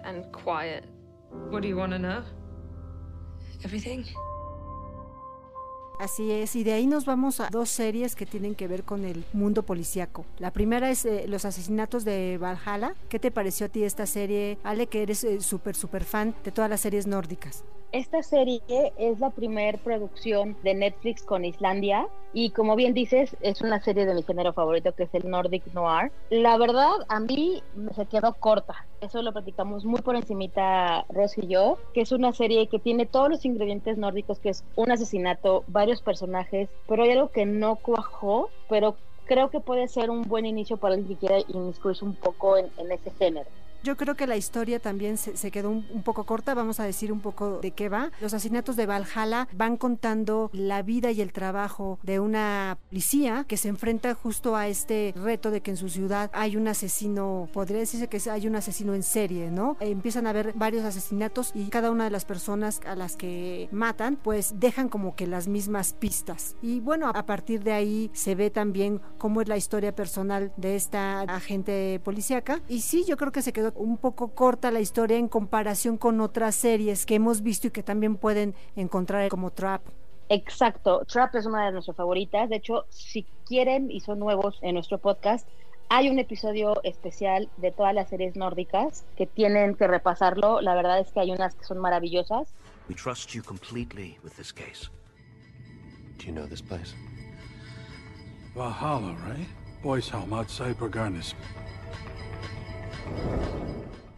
and 0.03 0.25
quiet. 0.31 0.86
What 1.50 1.62
do 1.62 1.67
you 1.67 1.77
want 1.77 1.91
to 1.93 2.00
know? 2.00 2.24
Everything. 3.63 4.05
Así 6.00 6.31
es, 6.31 6.55
y 6.55 6.63
de 6.63 6.72
ahí 6.72 6.88
nos 6.88 7.03
vamos 7.03 7.41
a 7.41 7.50
dos 7.50 7.69
series 7.69 8.15
que 8.15 8.25
tienen 8.25 8.55
que 8.55 8.69
ver 8.69 8.86
con 8.86 9.03
el 9.03 9.25
mundo 9.34 9.63
policíaco. 9.63 10.25
La 10.38 10.51
primera 10.51 10.89
es 10.89 11.03
eh, 11.03 11.25
Los 11.27 11.43
asesinatos 11.43 12.05
de 12.05 12.38
Valhalla. 12.38 12.96
¿Qué 13.10 13.19
te 13.19 13.31
pareció 13.31 13.65
a 13.65 13.69
ti 13.69 13.84
esta 13.84 14.05
serie, 14.05 14.58
Ale, 14.63 14.88
que 14.88 15.01
eres 15.03 15.19
súper, 15.19 15.36
eh, 15.36 15.41
súper 15.41 15.75
super 15.75 16.03
fan 16.05 16.34
de 16.46 16.53
todas 16.53 16.69
las 16.69 16.79
series 16.79 17.05
nórdicas? 17.05 17.65
Esta 17.91 18.22
serie 18.22 18.62
es 19.00 19.19
la 19.19 19.31
primer 19.31 19.79
producción 19.79 20.55
de 20.62 20.75
Netflix 20.75 21.24
con 21.24 21.43
Islandia 21.43 22.08
y 22.34 22.51
como 22.51 22.75
bien 22.75 22.93
dices, 22.93 23.36
es 23.41 23.62
una 23.62 23.81
serie 23.81 24.05
de 24.05 24.13
mi 24.13 24.22
género 24.22 24.53
favorito 24.53 24.93
que 24.93 25.03
es 25.03 25.13
el 25.15 25.27
Nordic 25.27 25.65
Noir. 25.74 26.12
La 26.29 26.55
verdad, 26.58 26.91
a 27.08 27.19
mí 27.19 27.63
se 27.96 28.05
quedó 28.05 28.36
corta. 28.36 28.75
Eso 29.01 29.24
lo 29.24 29.34
platicamos 29.34 29.86
muy 29.86 30.01
por 30.01 30.15
encimita 30.15 31.03
Ross 31.10 31.36
y 31.39 31.48
yo, 31.48 31.79
que 31.96 32.01
es 32.01 32.12
una 32.12 32.31
serie 32.31 32.67
que 32.67 32.77
tiene 32.77 33.08
todos 33.08 33.29
los 33.29 33.43
ingredientes 33.43 33.98
nórdicos, 33.98 34.39
que 34.39 34.50
es 34.50 34.63
un 34.75 34.91
asesinato, 34.91 35.63
varios 35.65 36.03
personajes, 36.03 36.69
pero 36.88 37.01
hay 37.01 37.12
algo 37.12 37.29
que 37.29 37.48
no 37.48 37.77
cuajó, 37.77 38.51
pero 38.69 38.98
creo 39.25 39.50
que 39.50 39.62
puede 39.62 39.88
ser 39.88 40.12
un 40.12 40.22
buen 40.22 40.46
inicio 40.46 40.77
para 40.77 40.93
alguien 40.93 41.17
que 41.17 41.25
quiera 41.25 41.43
inmiscuirse 41.48 42.05
un 42.05 42.15
poco 42.15 42.55
en 42.55 42.91
ese 42.91 43.10
género. 43.17 43.50
Yo 43.84 43.98
creo 43.98 44.16
que 44.16 44.28
la 44.28 44.38
historia 44.38 44.80
también 44.80 45.18
se, 45.18 45.38
se 45.38 45.52
quedó 45.52 45.70
un, 45.70 45.86
un, 45.92 46.04
poco 46.04 46.26
corta, 46.26 46.54
vamos 46.54 46.80
a 46.80 46.84
decir 46.84 47.12
un 47.12 47.20
poco 47.20 47.60
de 47.60 47.72
qué 47.72 47.90
va. 47.90 48.12
Los 48.22 48.34
asesinatos 48.34 48.76
de 48.76 48.86
Valhalla 48.86 49.48
van 49.54 49.78
contando 49.78 50.50
la 50.54 50.82
vida 50.82 51.12
y 51.12 51.22
el 51.22 51.32
trabajo 51.32 52.00
de 52.04 52.20
una 52.20 52.78
policía 52.90 53.46
que 53.48 53.58
se 53.58 53.70
enfrenta 53.70 54.14
justo 54.14 54.56
a 54.56 54.68
este 54.68 55.14
reto 55.16 55.52
de 55.52 55.62
que 55.62 55.72
en 55.72 55.78
su 55.78 55.90
ciudad 55.90 56.30
hay 56.34 56.58
un 56.58 56.68
asesino, 56.68 57.50
podría 57.54 57.80
decirse 57.80 58.08
que 58.08 58.30
hay 58.30 58.48
un 58.48 58.56
asesino 58.56 58.94
en 58.94 59.04
serie, 59.04 59.52
¿no? 59.52 59.78
empiezan 59.80 60.28
a 60.28 60.32
haber 60.32 60.54
varios 60.54 60.84
asesinatos 60.86 61.52
y 61.54 61.70
cada 61.70 61.92
una 61.92 62.06
de 62.06 62.10
las 62.10 62.26
personas 62.26 62.82
a 62.86 62.96
las 62.96 63.16
que 63.16 63.70
matan 63.72 64.18
pues 64.18 64.60
dejan 64.60 64.90
como 64.90 65.16
que 65.16 65.28
las 65.28 65.48
mismas 65.48 65.94
pistas. 65.94 66.56
Y 66.62 66.80
bueno, 66.80 67.12
a 67.14 67.26
partir 67.26 67.64
de 67.64 67.74
ahí 67.74 68.12
se 68.14 68.36
ve 68.36 68.50
también 68.50 69.02
cómo 69.18 69.42
es 69.42 69.48
la 69.48 69.58
historia 69.58 69.96
personal 69.96 70.52
de 70.58 70.76
esta 70.76 71.22
agente 71.22 72.00
policíaca. 72.04 72.62
Y 72.68 72.82
sí, 72.82 73.06
yo 73.08 73.18
creo 73.18 73.32
que 73.32 73.42
se 73.42 73.54
quedó 73.54 73.69
un 73.76 73.98
poco 73.98 74.30
corta 74.30 74.72
la 74.72 74.80
historia 74.80 75.18
en 75.18 75.28
comparación 75.28 75.98
con 75.98 76.22
otras 76.22 76.56
series 76.56 77.06
que 77.06 77.16
hemos 77.16 77.42
visto 77.42 77.68
y 77.68 77.72
que 77.72 77.84
también 77.84 78.16
pueden 78.16 78.56
encontrar 78.76 79.30
como 79.30 79.52
Trap. 79.52 79.82
Exacto, 80.30 81.04
Trap 81.06 81.36
es 81.36 81.46
una 81.46 81.66
de 81.66 81.72
nuestras 81.72 81.98
favoritas. 81.98 82.50
De 82.50 82.58
hecho, 82.58 82.86
si 82.90 83.26
quieren 83.46 83.90
y 83.90 84.00
son 84.00 84.20
nuevos 84.20 84.60
en 84.62 84.76
nuestro 84.76 85.00
podcast, 85.00 85.48
hay 85.90 86.08
un 86.08 86.20
episodio 86.20 86.80
especial 86.84 87.50
de 87.58 87.72
todas 87.72 87.96
las 87.96 88.10
series 88.10 88.36
nórdicas 88.36 89.06
que 89.18 89.26
tienen 89.26 89.76
que 89.76 89.88
repasarlo. 89.88 90.62
La 90.62 90.76
verdad 90.76 91.00
es 91.00 91.12
que 91.12 91.20
hay 91.20 91.32
unas 91.32 91.56
que 91.56 91.66
son 91.66 91.80
maravillosas. 91.80 92.54
We 92.88 92.96
trust 92.96 93.32
you 93.32 93.42
completely 93.42 94.18
with 94.24 94.34
this 94.38 94.54
case. 94.54 94.90
Do 96.20 96.26
you 96.26 96.32
know 96.32 96.46
this 96.48 96.62
place? 96.62 96.94
Valhalla, 98.56 99.16
right? 99.28 99.48
Boys 99.82 100.10
Home 100.14 100.34
outside 100.34 100.76
Bragarnis. 100.78 101.34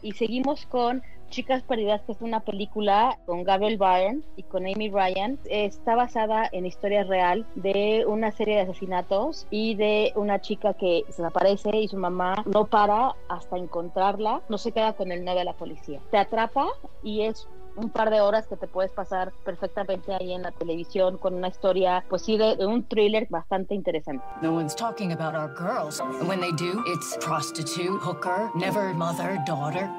Y 0.01 0.13
seguimos 0.13 0.65
con 0.65 1.03
Chicas 1.29 1.63
Perdidas, 1.63 2.01
que 2.01 2.12
es 2.12 2.22
una 2.22 2.41
película 2.41 3.17
con 3.25 3.43
Gabriel 3.43 3.77
Byrne 3.77 4.22
y 4.36 4.43
con 4.43 4.67
Amy 4.67 4.89
Ryan. 4.89 5.39
Está 5.46 5.96
basada 5.96 6.50
en 6.51 6.65
historia 6.65 7.03
real 7.03 7.46
de 7.55 8.03
una 8.05 8.31
serie 8.31 8.55
de 8.55 8.62
asesinatos 8.62 9.48
y 9.50 9.75
de 9.75 10.12
una 10.15 10.41
chica 10.41 10.74
que 10.74 11.03
desaparece 11.08 11.70
y 11.77 11.88
su 11.88 11.98
mamá 11.98 12.43
no 12.46 12.65
para 12.65 13.15
hasta 13.29 13.58
encontrarla. 13.58 14.41
No 14.50 14.58
se 14.58 14.74
queda 14.74 14.93
con 14.93 15.12
el 15.12 15.24
no 15.24 15.34
de 15.34 15.46
la 15.46 15.53
policía. 15.53 16.01
Te 16.12 16.17
atrapa 16.17 16.67
y 17.01 17.22
es 17.22 17.48
un 17.81 17.89
par 17.89 18.09
de 18.09 18.21
horas 18.21 18.47
que 18.47 18.55
te 18.55 18.67
puedes 18.67 18.91
pasar 18.91 19.31
perfectamente 19.43 20.13
ahí 20.13 20.33
en 20.33 20.43
la 20.43 20.51
televisión 20.51 21.17
con 21.17 21.33
una 21.33 21.47
historia, 21.47 22.03
pues 22.09 22.21
sí, 22.21 22.38
de, 22.38 22.55
de, 22.55 22.65
un 22.65 22.83
thriller 22.88 23.27
bastante 23.29 23.73
interesante. 23.73 24.23
No 24.41 24.53
one's 24.53 24.75
talking 24.75 25.11
about 25.11 25.35
our 25.35 25.53
girls. 25.55 26.00
When 26.27 26.39
they 26.39 26.51
do, 26.51 26.83
it's 26.88 27.17
prostitute, 27.19 28.00
hooker, 28.01 28.51
never 28.55 28.93
mother, 28.93 29.39
daughter. 29.45 29.89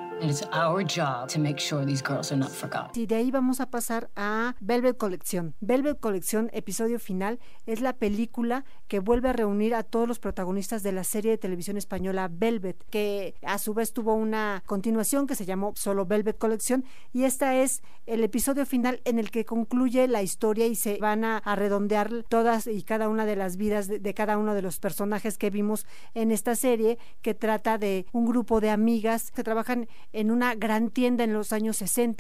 Y 2.94 3.06
de 3.06 3.16
ahí 3.16 3.32
vamos 3.32 3.60
a 3.60 3.70
pasar 3.70 4.08
a 4.14 4.54
Velvet 4.60 4.96
Colección. 4.96 5.54
Velvet 5.60 5.98
Colección, 5.98 6.48
episodio 6.52 7.00
final, 7.00 7.40
es 7.66 7.80
la 7.80 7.94
película 7.94 8.64
que 8.86 9.00
vuelve 9.00 9.30
a 9.30 9.32
reunir 9.32 9.74
a 9.74 9.82
todos 9.82 10.06
los 10.06 10.20
protagonistas 10.20 10.84
de 10.84 10.92
la 10.92 11.02
serie 11.02 11.32
de 11.32 11.38
televisión 11.38 11.76
española 11.76 12.30
Velvet, 12.30 12.84
que 12.88 13.34
a 13.42 13.58
su 13.58 13.74
vez 13.74 13.92
tuvo 13.92 14.14
una 14.14 14.62
continuación 14.64 15.26
que 15.26 15.34
se 15.34 15.44
llamó 15.44 15.72
solo 15.74 16.06
Velvet 16.06 16.38
Colección. 16.38 16.84
Y 17.12 17.24
esta 17.24 17.56
es 17.56 17.82
el 18.06 18.22
episodio 18.22 18.64
final 18.64 19.00
en 19.04 19.18
el 19.18 19.30
que 19.30 19.44
concluye 19.44 20.06
la 20.06 20.22
historia 20.22 20.66
y 20.66 20.76
se 20.76 20.98
van 20.98 21.24
a, 21.24 21.38
a 21.38 21.56
redondear 21.56 22.24
todas 22.28 22.68
y 22.68 22.82
cada 22.84 23.08
una 23.08 23.26
de 23.26 23.34
las 23.34 23.56
vidas 23.56 23.88
de, 23.88 23.98
de 23.98 24.14
cada 24.14 24.38
uno 24.38 24.54
de 24.54 24.62
los 24.62 24.78
personajes 24.78 25.36
que 25.36 25.50
vimos 25.50 25.84
en 26.14 26.30
esta 26.30 26.54
serie, 26.54 26.98
que 27.22 27.34
trata 27.34 27.76
de 27.76 28.06
un 28.12 28.26
grupo 28.26 28.60
de 28.60 28.70
amigas 28.70 29.32
que 29.32 29.42
trabajan 29.42 29.88
en 30.12 30.31
una 30.31 30.54
gran 30.54 30.90
tienda 30.90 31.25
en 31.25 31.33
los 31.33 31.52
años 31.52 31.78
60 31.78 32.12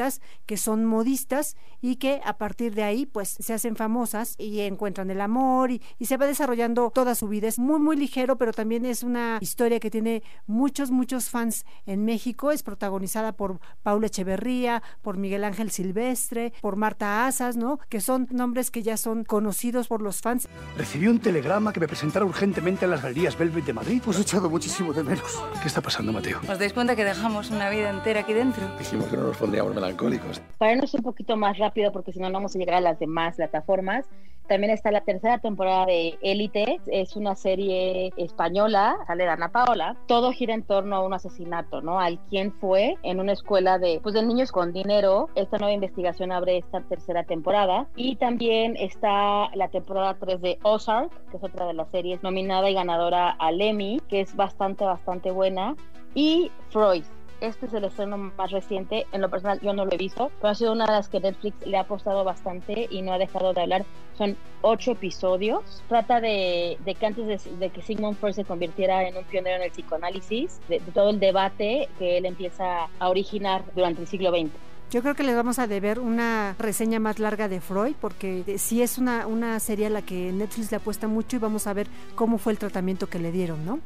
que 0.46 0.56
son 0.56 0.84
modistas 0.84 1.56
y 1.80 1.96
que 1.96 2.20
a 2.24 2.38
partir 2.38 2.74
de 2.74 2.82
ahí 2.82 3.06
pues 3.06 3.28
se 3.28 3.52
hacen 3.52 3.76
famosas 3.76 4.34
y 4.38 4.60
encuentran 4.60 5.10
el 5.10 5.20
amor 5.20 5.70
y, 5.70 5.82
y, 5.98 6.06
se 6.06 6.16
va 6.16 6.26
desarrollando 6.26 6.90
toda 6.90 7.14
su 7.14 7.28
vida. 7.28 7.48
Es 7.48 7.58
muy 7.58 7.78
muy 7.78 7.96
ligero 7.96 8.36
pero 8.36 8.52
también 8.52 8.84
es 8.86 9.02
una 9.02 9.38
historia 9.40 9.80
que 9.80 9.90
tiene 9.90 10.22
muchos 10.46 10.90
muchos 10.90 11.28
fans 11.28 11.64
en 11.86 12.04
México. 12.04 12.50
Es 12.50 12.62
protagonizada 12.62 13.32
por 13.32 13.60
Paula 13.82 14.06
Echeverría, 14.06 14.82
por 15.02 15.16
Miguel 15.16 15.44
Ángel 15.44 15.70
Silvestre, 15.70 16.52
por 16.60 16.76
Marta 16.76 17.26
Asas, 17.26 17.56
¿no? 17.56 17.78
Que 17.88 18.00
son 18.00 18.28
nombres 18.30 18.70
que 18.70 18.82
ya 18.82 18.96
son 18.96 19.24
conocidos 19.24 19.88
por 19.88 20.02
los 20.02 20.20
fans. 20.20 20.48
Recibí 20.76 21.08
un 21.08 21.20
telegrama 21.20 21.72
que 21.72 21.80
me 21.80 21.88
presentara 21.88 22.24
urgentemente 22.24 22.84
a 22.84 22.88
las 22.88 23.02
galerías 23.02 23.36
Velvet 23.36 23.64
de 23.64 23.72
Madrid. 23.72 24.02
Os 24.06 24.18
he 24.18 24.22
echado 24.22 24.48
muchísimo 24.48 24.92
de 24.92 25.02
menos. 25.02 25.42
¿Qué 25.60 25.68
está 25.68 25.80
pasando, 25.80 26.12
Mateo? 26.12 26.40
¿Os 26.48 26.58
dais 26.58 26.72
cuenta 26.72 26.96
que 26.96 27.04
dejamos 27.04 27.50
una 27.50 27.68
vida 27.82 27.90
entera 27.90 28.20
aquí 28.20 28.32
dentro. 28.32 28.64
Dijimos 28.78 29.06
que 29.08 29.16
no 29.16 29.24
nos 29.24 29.36
pondríamos 29.36 29.74
melancólicos. 29.74 30.40
Para 30.58 30.72
irnos 30.72 30.94
un 30.94 31.02
poquito 31.02 31.36
más 31.36 31.58
rápido, 31.58 31.90
porque 31.90 32.12
si 32.12 32.20
no, 32.20 32.28
no 32.28 32.34
vamos 32.34 32.54
a 32.54 32.58
llegar 32.58 32.76
a 32.76 32.80
las 32.80 32.98
demás 32.98 33.36
plataformas. 33.36 34.06
También 34.48 34.72
está 34.72 34.90
la 34.90 35.00
tercera 35.00 35.38
temporada 35.38 35.86
de 35.86 36.18
Élite. 36.22 36.80
Es 36.86 37.16
una 37.16 37.34
serie 37.34 38.12
española, 38.16 38.96
sale 39.06 39.24
de 39.24 39.30
Ana 39.30 39.50
Paola. 39.50 39.96
Todo 40.06 40.32
gira 40.32 40.54
en 40.54 40.62
torno 40.62 40.96
a 40.96 41.04
un 41.04 41.14
asesinato, 41.14 41.80
¿no? 41.80 41.98
Al 41.98 42.18
quién 42.28 42.52
fue 42.52 42.96
en 43.02 43.18
una 43.18 43.32
escuela 43.32 43.78
de, 43.78 43.98
pues, 44.02 44.14
de 44.14 44.22
niños 44.22 44.52
con 44.52 44.72
dinero. 44.72 45.28
Esta 45.34 45.58
nueva 45.58 45.72
investigación 45.72 46.32
abre 46.32 46.58
esta 46.58 46.80
tercera 46.82 47.24
temporada. 47.24 47.86
Y 47.96 48.16
también 48.16 48.76
está 48.76 49.48
la 49.54 49.68
temporada 49.68 50.16
3 50.20 50.40
de 50.40 50.58
Ozark, 50.62 51.10
que 51.30 51.36
es 51.36 51.42
otra 51.42 51.66
de 51.66 51.74
las 51.74 51.88
series 51.90 52.22
nominada 52.22 52.68
y 52.70 52.74
ganadora 52.74 53.30
al 53.30 53.60
Emmy, 53.60 54.00
que 54.08 54.20
es 54.20 54.36
bastante, 54.36 54.84
bastante 54.84 55.30
buena. 55.30 55.74
Y 56.14 56.50
Freud, 56.68 57.04
este 57.42 57.66
es 57.66 57.74
el 57.74 57.84
estreno 57.84 58.16
más 58.16 58.50
reciente. 58.50 59.06
En 59.12 59.20
lo 59.20 59.28
personal, 59.28 59.60
yo 59.60 59.72
no 59.72 59.84
lo 59.84 59.92
he 59.92 59.96
visto, 59.96 60.30
pero 60.40 60.50
ha 60.50 60.54
sido 60.54 60.72
una 60.72 60.86
de 60.86 60.92
las 60.92 61.08
que 61.08 61.20
Netflix 61.20 61.66
le 61.66 61.76
ha 61.76 61.80
apostado 61.80 62.24
bastante 62.24 62.86
y 62.90 63.02
no 63.02 63.12
ha 63.12 63.18
dejado 63.18 63.52
de 63.52 63.60
hablar. 63.60 63.84
Son 64.16 64.36
ocho 64.62 64.92
episodios. 64.92 65.82
Trata 65.88 66.20
de, 66.20 66.78
de 66.84 66.94
que 66.94 67.06
antes 67.06 67.26
de, 67.26 67.56
de, 67.56 67.70
que 67.70 67.82
Sigmund 67.82 68.16
Freud 68.16 68.34
se 68.34 68.44
convirtiera 68.44 69.06
en 69.06 69.16
un 69.16 69.24
pionero 69.24 69.56
en 69.56 69.62
el 69.62 69.70
psicoanálisis, 69.70 70.60
de, 70.68 70.80
de 70.80 70.92
todo 70.92 71.10
el 71.10 71.20
debate 71.20 71.88
que 71.98 72.18
él 72.18 72.26
empieza 72.26 72.88
a 72.98 73.08
originar 73.08 73.64
durante 73.74 74.02
el 74.02 74.06
siglo 74.06 74.30
XX. 74.30 74.50
Yo 74.90 75.02
creo 75.02 75.14
que 75.14 75.22
les 75.22 75.34
vamos 75.34 75.58
a 75.58 75.66
deber 75.66 75.98
una 75.98 76.54
reseña 76.58 77.00
más 77.00 77.18
larga 77.18 77.48
de 77.48 77.60
Freud, 77.60 77.94
porque 78.00 78.58
sí 78.58 78.82
es 78.82 78.98
una, 78.98 79.26
una 79.26 79.58
serie 79.58 79.86
a 79.86 79.90
la 79.90 80.02
que 80.02 80.32
Netflix 80.32 80.70
le 80.70 80.76
apuesta 80.76 81.08
mucho 81.08 81.36
y 81.36 81.38
vamos 81.38 81.66
a 81.66 81.72
ver 81.72 81.86
cómo 82.14 82.36
fue 82.38 82.52
el 82.52 82.58
tratamiento 82.58 83.08
que 83.08 83.18
le 83.18 83.32
dieron, 83.32 83.64
¿no? 83.64 83.80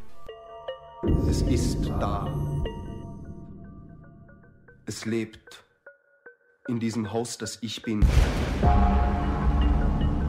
Es 1.28 1.42
ist 1.42 1.84
da. 2.00 2.26
Es 4.88 5.04
lebt 5.04 5.64
in 6.68 6.78
diesem 6.78 7.12
Haus, 7.12 7.36
das 7.38 7.58
ich 7.60 7.82
bin. 7.82 8.00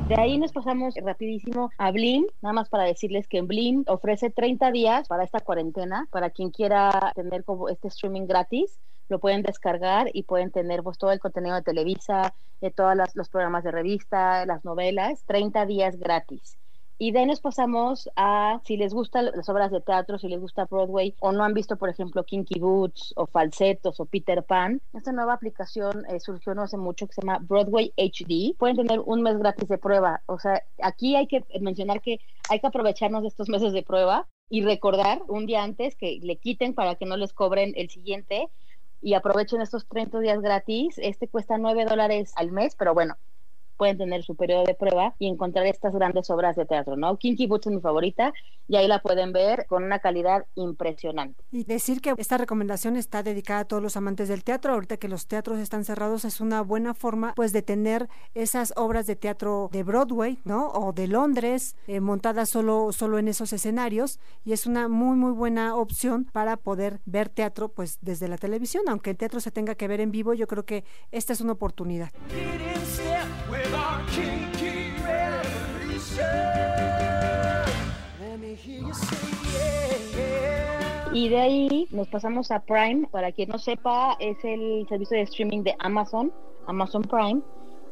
De 0.10 0.16
ahí 0.16 0.40
nos 0.40 0.52
pasamos 0.52 0.96
rapidísimo 0.96 1.70
a 1.78 1.92
Blim, 1.92 2.26
nada 2.42 2.54
más 2.54 2.68
para 2.68 2.86
decirles 2.86 3.28
que 3.28 3.44
Blim 3.44 3.84
ofrece 3.88 4.32
30 4.32 4.72
días 4.72 5.08
para 5.08 5.24
esta 5.24 5.42
cuarentena, 5.42 6.08
para 6.10 6.32
quien 6.32 6.50
quiera 6.50 7.12
tener 7.14 7.44
como 7.44 7.70
este 7.70 7.90
streaming 7.90 8.26
gratis, 8.26 8.80
lo 9.10 9.20
pueden 9.20 9.44
descargar 9.44 10.10
y 10.12 10.24
pueden 10.24 10.50
tener 10.50 10.82
pues 10.82 10.98
todo 10.98 11.12
el 11.12 11.20
contenido 11.20 11.56
de 11.56 11.62
Televisa, 11.62 12.34
de 12.60 12.72
todos 12.72 12.96
los 13.14 13.30
programas 13.30 13.64
de 13.64 13.72
revista, 13.72 14.44
las 14.48 14.66
novelas, 14.66 15.24
30 15.28 15.68
días 15.68 16.00
gratis. 16.00 16.58
Y 17.00 17.12
de 17.12 17.20
ahí 17.20 17.26
nos 17.28 17.42
pasamos 17.42 18.10
a 18.16 18.60
si 18.66 18.76
les 18.76 18.92
gustan 18.92 19.26
las 19.26 19.48
obras 19.50 19.72
de 19.72 19.82
teatro, 19.82 20.18
si 20.18 20.28
les 20.28 20.40
gusta 20.40 20.66
Broadway 20.66 21.14
o 21.20 21.32
no 21.32 21.44
han 21.44 21.54
visto, 21.54 21.76
por 21.76 21.90
ejemplo, 21.90 22.24
Kinky 22.24 22.60
Boots 22.60 23.14
o 23.16 23.28
Falsetos 23.28 24.00
o 24.00 24.06
Peter 24.06 24.44
Pan. 24.44 24.82
Esta 24.94 25.12
nueva 25.12 25.34
aplicación 25.34 26.06
eh, 26.10 26.20
surgió 26.20 26.56
no 26.56 26.64
hace 26.64 26.78
mucho 26.78 27.06
que 27.06 27.14
se 27.14 27.22
llama 27.22 27.38
Broadway 27.40 27.94
HD. 27.98 28.58
Pueden 28.58 28.78
tener 28.78 29.00
un 29.00 29.22
mes 29.22 29.38
gratis 29.38 29.70
de 29.70 29.78
prueba. 29.78 30.24
O 30.26 30.40
sea, 30.40 30.64
aquí 30.82 31.16
hay 31.16 31.28
que 31.28 31.46
mencionar 31.62 32.02
que 32.02 32.20
hay 32.50 32.60
que 32.60 32.68
aprovecharnos 32.68 33.22
de 33.22 33.28
estos 33.28 33.48
meses 33.48 33.74
de 33.74 33.84
prueba 33.84 34.28
y 34.50 34.64
recordar 34.64 35.22
un 35.28 35.46
día 35.46 35.64
antes 35.64 35.96
que 35.96 36.20
le 36.24 36.38
quiten 36.38 36.74
para 36.74 36.96
que 36.96 37.06
no 37.06 37.16
les 37.16 37.32
cobren 37.32 37.74
el 37.76 37.92
siguiente 37.92 38.50
y 39.04 39.14
aprovechen 39.14 39.62
estos 39.62 39.88
30 39.88 40.20
días 40.20 40.42
gratis. 40.42 40.96
Este 40.98 41.28
cuesta 41.28 41.60
9 41.60 41.86
dólares 41.86 42.34
al 42.36 42.52
mes, 42.52 42.76
pero 42.76 42.96
bueno, 42.96 43.18
pueden 43.78 43.98
tener 43.98 44.24
su 44.24 44.36
periodo 44.36 44.64
de 44.64 44.74
prueba 44.74 45.16
y 45.20 45.28
encontrar 45.28 45.66
estas 45.66 45.94
grandes 45.94 46.30
obras 46.30 46.56
de 46.56 46.66
teatro, 46.66 46.98
¿no? 46.98 47.18
Kinky 47.18 47.48
Boots 47.48 47.68
es 47.68 47.74
mi 47.74 47.82
favorita 47.82 48.34
y 48.68 48.76
ahí 48.76 48.88
la 48.88 49.02
pueden 49.02 49.32
ver 49.32 49.66
con 49.68 49.84
una 49.84 50.00
calidad 50.00 50.46
impresionante. 50.56 51.44
Y 51.52 51.64
decir 51.64 52.02
que 52.02 52.14
esta 52.18 52.38
recomendación 52.38 52.98
está 52.98 53.24
dedicada 53.24 53.62
a 53.62 53.66
todos 53.66 53.82
los 53.82 53.96
amantes 53.96 54.28
del 54.28 54.44
teatro, 54.44 54.74
ahorita 54.74 54.98
que 54.98 55.08
los 55.08 55.28
teatros 55.28 55.60
están 55.60 55.86
cerrados 55.86 56.26
es 56.26 56.42
una 56.42 56.62
buena 56.62 56.94
forma 56.94 57.34
pues 57.36 57.54
de 57.54 57.62
tener 57.62 58.10
esas 58.34 58.74
obras 58.76 59.08
de 59.08 59.16
teatro 59.16 59.70
de 59.72 59.84
Broadway, 59.84 60.40
¿no? 60.44 60.68
O 60.70 60.92
de 60.92 61.08
Londres, 61.08 61.76
eh, 61.88 62.00
montadas 62.00 62.50
solo, 62.50 62.92
solo 62.92 63.20
en 63.20 63.28
esos 63.28 63.54
escenarios 63.54 64.20
y 64.44 64.54
es 64.54 64.66
una 64.66 64.88
muy 64.88 65.16
muy 65.16 65.32
buena 65.32 65.76
opción 65.76 66.26
para 66.26 66.58
poder 66.58 67.00
ver 67.06 67.30
teatro 67.30 67.70
pues 67.70 68.00
desde 68.02 68.28
la 68.28 68.38
televisión, 68.38 68.84
aunque 68.88 69.12
el 69.12 69.18
teatro 69.18 69.40
se 69.40 69.52
tenga 69.52 69.76
que 69.76 69.88
ver 69.88 70.02
en 70.02 70.12
vivo, 70.12 70.34
yo 70.34 70.48
creo 70.48 70.66
que 70.66 70.84
esta 71.12 71.34
es 71.34 71.42
una 71.42 71.54
oportunidad. 71.54 72.12
Y 81.14 81.30
de 81.30 81.40
ahí 81.40 81.88
nos 81.92 82.08
pasamos 82.10 82.52
a 82.52 82.60
Prime. 82.60 83.08
Para 83.12 83.32
quien 83.32 83.50
no 83.50 83.58
sepa, 83.58 84.16
es 84.20 84.38
el 84.44 84.86
servicio 84.88 85.18
de 85.18 85.24
streaming 85.24 85.64
de 85.64 85.76
Amazon, 85.80 86.32
Amazon 86.68 87.02
Prime. 87.04 87.42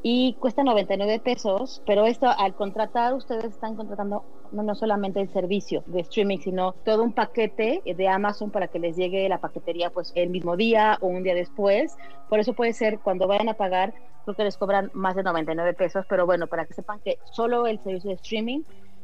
Y 0.07 0.33
cuesta 0.33 0.63
99 0.63 1.19
pesos, 1.19 1.81
pero 1.88 2.05
esto 2.05 2.27
al 2.29 2.53
contratar, 2.53 3.15
ustedes 3.15 3.45
están 3.45 3.75
contratando 3.75 4.24
no, 4.51 4.62
no 4.62 4.75
solamente 4.75 5.19
el 5.19 5.33
servicio 5.33 5.83
de 5.88 6.01
streaming, 6.01 6.38
sino 6.38 6.74
todo 6.85 7.01
un 7.01 7.12
paquete 7.12 7.81
de 7.83 8.07
Amazon 8.07 8.51
para 8.51 8.67
que 8.67 8.77
les 8.77 8.95
llegue 8.95 9.27
la 9.27 9.39
paquetería 9.39 9.89
pues 9.89 10.12
el 10.13 10.29
mismo 10.29 10.57
día 10.57 11.00
o 11.01 11.07
un 11.07 11.24
día 11.24 11.33
después. 11.33 11.97
Por 12.29 12.39
eso 12.39 12.53
puede 12.53 12.74
ser 12.74 13.00
cuando 13.00 13.25
vayan 13.25 13.50
a 13.50 13.55
pagar, 13.55 13.95
creo 14.25 14.35
que 14.35 14.43
les 14.43 14.57
cobran 14.57 14.91
más 14.93 15.15
de 15.15 15.24
99 15.24 15.74
pesos, 15.74 16.05
pero 16.07 16.27
bueno, 16.27 16.45
para 16.45 16.67
que 16.67 16.75
sepan 16.75 17.00
que 17.00 17.17
solo 17.31 17.65
el 17.65 17.79
servicio 17.79 18.12
de 18.12 18.17
streaming 18.17 18.62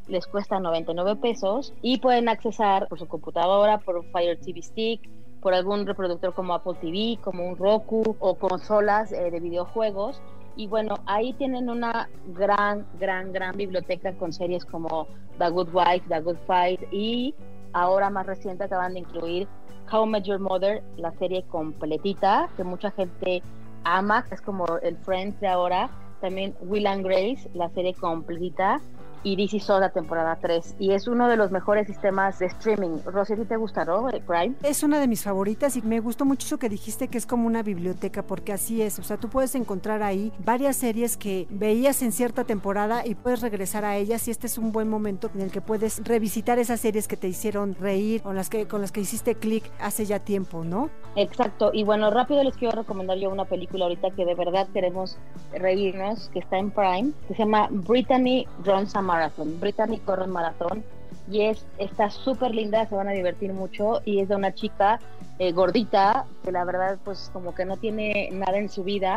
les 0.07 0.27
cuesta 0.27 0.59
99 0.59 1.15
pesos 1.15 1.73
y 1.81 1.97
pueden 1.97 2.29
accesar 2.29 2.87
por 2.87 2.99
su 2.99 3.07
computadora, 3.07 3.79
por 3.79 4.05
Fire 4.11 4.39
TV 4.39 4.61
Stick, 4.61 5.09
por 5.41 5.55
algún 5.55 5.87
reproductor 5.87 6.35
como 6.35 6.53
Apple 6.53 6.75
TV, 6.79 7.17
como 7.23 7.47
un 7.47 7.57
Roku 7.57 8.15
o 8.19 8.35
consolas 8.35 9.11
eh, 9.11 9.31
de 9.31 9.39
videojuegos. 9.39 10.21
Y 10.55 10.67
bueno, 10.67 10.95
ahí 11.05 11.33
tienen 11.33 11.69
una 11.69 12.09
gran, 12.27 12.85
gran, 12.99 13.31
gran 13.31 13.55
biblioteca 13.55 14.13
con 14.13 14.33
series 14.33 14.65
como 14.65 15.07
The 15.37 15.49
Good 15.49 15.69
Wife, 15.73 16.05
The 16.09 16.19
Good 16.21 16.37
Fight 16.45 16.81
y 16.91 17.33
ahora 17.73 18.09
más 18.09 18.25
reciente 18.25 18.65
acaban 18.65 18.93
de 18.93 18.99
incluir 18.99 19.47
How 19.91 20.05
Met 20.05 20.23
Your 20.23 20.39
Mother, 20.39 20.83
la 20.97 21.11
serie 21.13 21.43
completita 21.43 22.49
que 22.55 22.63
mucha 22.63 22.91
gente 22.91 23.41
ama, 23.83 24.25
es 24.31 24.41
como 24.41 24.65
el 24.81 24.97
Friends 24.97 25.39
de 25.39 25.47
ahora. 25.47 25.89
También 26.21 26.55
Will 26.61 26.85
and 26.85 27.03
Grace, 27.03 27.49
la 27.53 27.69
serie 27.69 27.93
completita 27.95 28.79
y 29.23 29.35
DC 29.35 29.61
la 29.79 29.89
temporada 29.89 30.37
3 30.41 30.75
y 30.79 30.91
es 30.91 31.07
uno 31.07 31.27
de 31.27 31.37
los 31.37 31.51
mejores 31.51 31.87
sistemas 31.87 32.39
de 32.39 32.47
streaming. 32.47 32.99
Rosy, 33.05 33.33
¿a 33.33 33.35
te 33.37 33.55
gusta, 33.55 33.85
no? 33.85 34.07
Prime. 34.27 34.55
Es 34.63 34.83
una 34.83 34.99
de 34.99 35.07
mis 35.07 35.23
favoritas 35.23 35.75
y 35.77 35.81
me 35.81 35.99
gustó 35.99 36.25
mucho 36.25 36.45
eso 36.47 36.57
que 36.57 36.69
dijiste 36.69 37.07
que 37.07 37.17
es 37.17 37.25
como 37.25 37.47
una 37.47 37.63
biblioteca 37.63 38.23
porque 38.23 38.53
así 38.53 38.81
es, 38.81 38.99
o 38.99 39.03
sea, 39.03 39.17
tú 39.17 39.29
puedes 39.29 39.55
encontrar 39.55 40.03
ahí 40.03 40.31
varias 40.39 40.75
series 40.75 41.17
que 41.17 41.47
veías 41.49 42.01
en 42.01 42.11
cierta 42.11 42.43
temporada 42.43 43.05
y 43.05 43.15
puedes 43.15 43.41
regresar 43.41 43.85
a 43.85 43.97
ellas 43.97 44.27
y 44.27 44.31
este 44.31 44.47
es 44.47 44.57
un 44.57 44.71
buen 44.71 44.89
momento 44.89 45.29
en 45.33 45.41
el 45.41 45.51
que 45.51 45.61
puedes 45.61 46.03
revisitar 46.03 46.59
esas 46.59 46.79
series 46.79 47.07
que 47.07 47.17
te 47.17 47.27
hicieron 47.27 47.75
reír 47.75 48.21
o 48.25 48.33
las 48.33 48.49
que 48.49 48.67
con 48.67 48.81
las 48.81 48.91
que 48.91 49.01
hiciste 49.01 49.35
clic 49.35 49.63
hace 49.79 50.05
ya 50.05 50.19
tiempo, 50.19 50.63
¿no? 50.63 50.89
Exacto, 51.15 51.71
y 51.73 51.83
bueno, 51.83 52.09
rápido 52.11 52.43
les 52.43 52.55
quiero 52.55 52.77
recomendar 52.77 53.17
yo 53.17 53.29
una 53.29 53.45
película 53.45 53.85
ahorita 53.85 54.11
que 54.11 54.25
de 54.25 54.35
verdad 54.35 54.67
queremos 54.73 55.17
reírnos, 55.53 56.29
que 56.29 56.39
está 56.39 56.57
en 56.57 56.71
Prime, 56.71 57.11
que 57.27 57.35
se 57.35 57.39
llama 57.43 57.67
Brittany 57.69 58.47
Runs 58.63 58.95
a 58.95 59.01
Marathon. 59.11 59.59
Brittany 59.59 59.99
corre 59.99 60.23
un 60.23 60.31
maratón 60.31 60.83
y 61.29 61.41
es 61.41 61.65
está 61.77 62.09
súper 62.09 62.55
linda, 62.55 62.85
se 62.87 62.95
van 62.95 63.09
a 63.09 63.11
divertir 63.11 63.51
mucho 63.51 64.01
y 64.05 64.19
es 64.19 64.29
de 64.29 64.35
una 64.35 64.53
chica 64.53 64.99
eh, 65.37 65.51
gordita 65.51 66.25
que 66.43 66.51
la 66.51 66.63
verdad 66.63 66.97
pues 67.03 67.29
como 67.33 67.53
que 67.53 67.65
no 67.65 67.75
tiene 67.75 68.29
nada 68.31 68.57
en 68.57 68.69
su 68.69 68.83
vida 68.83 69.15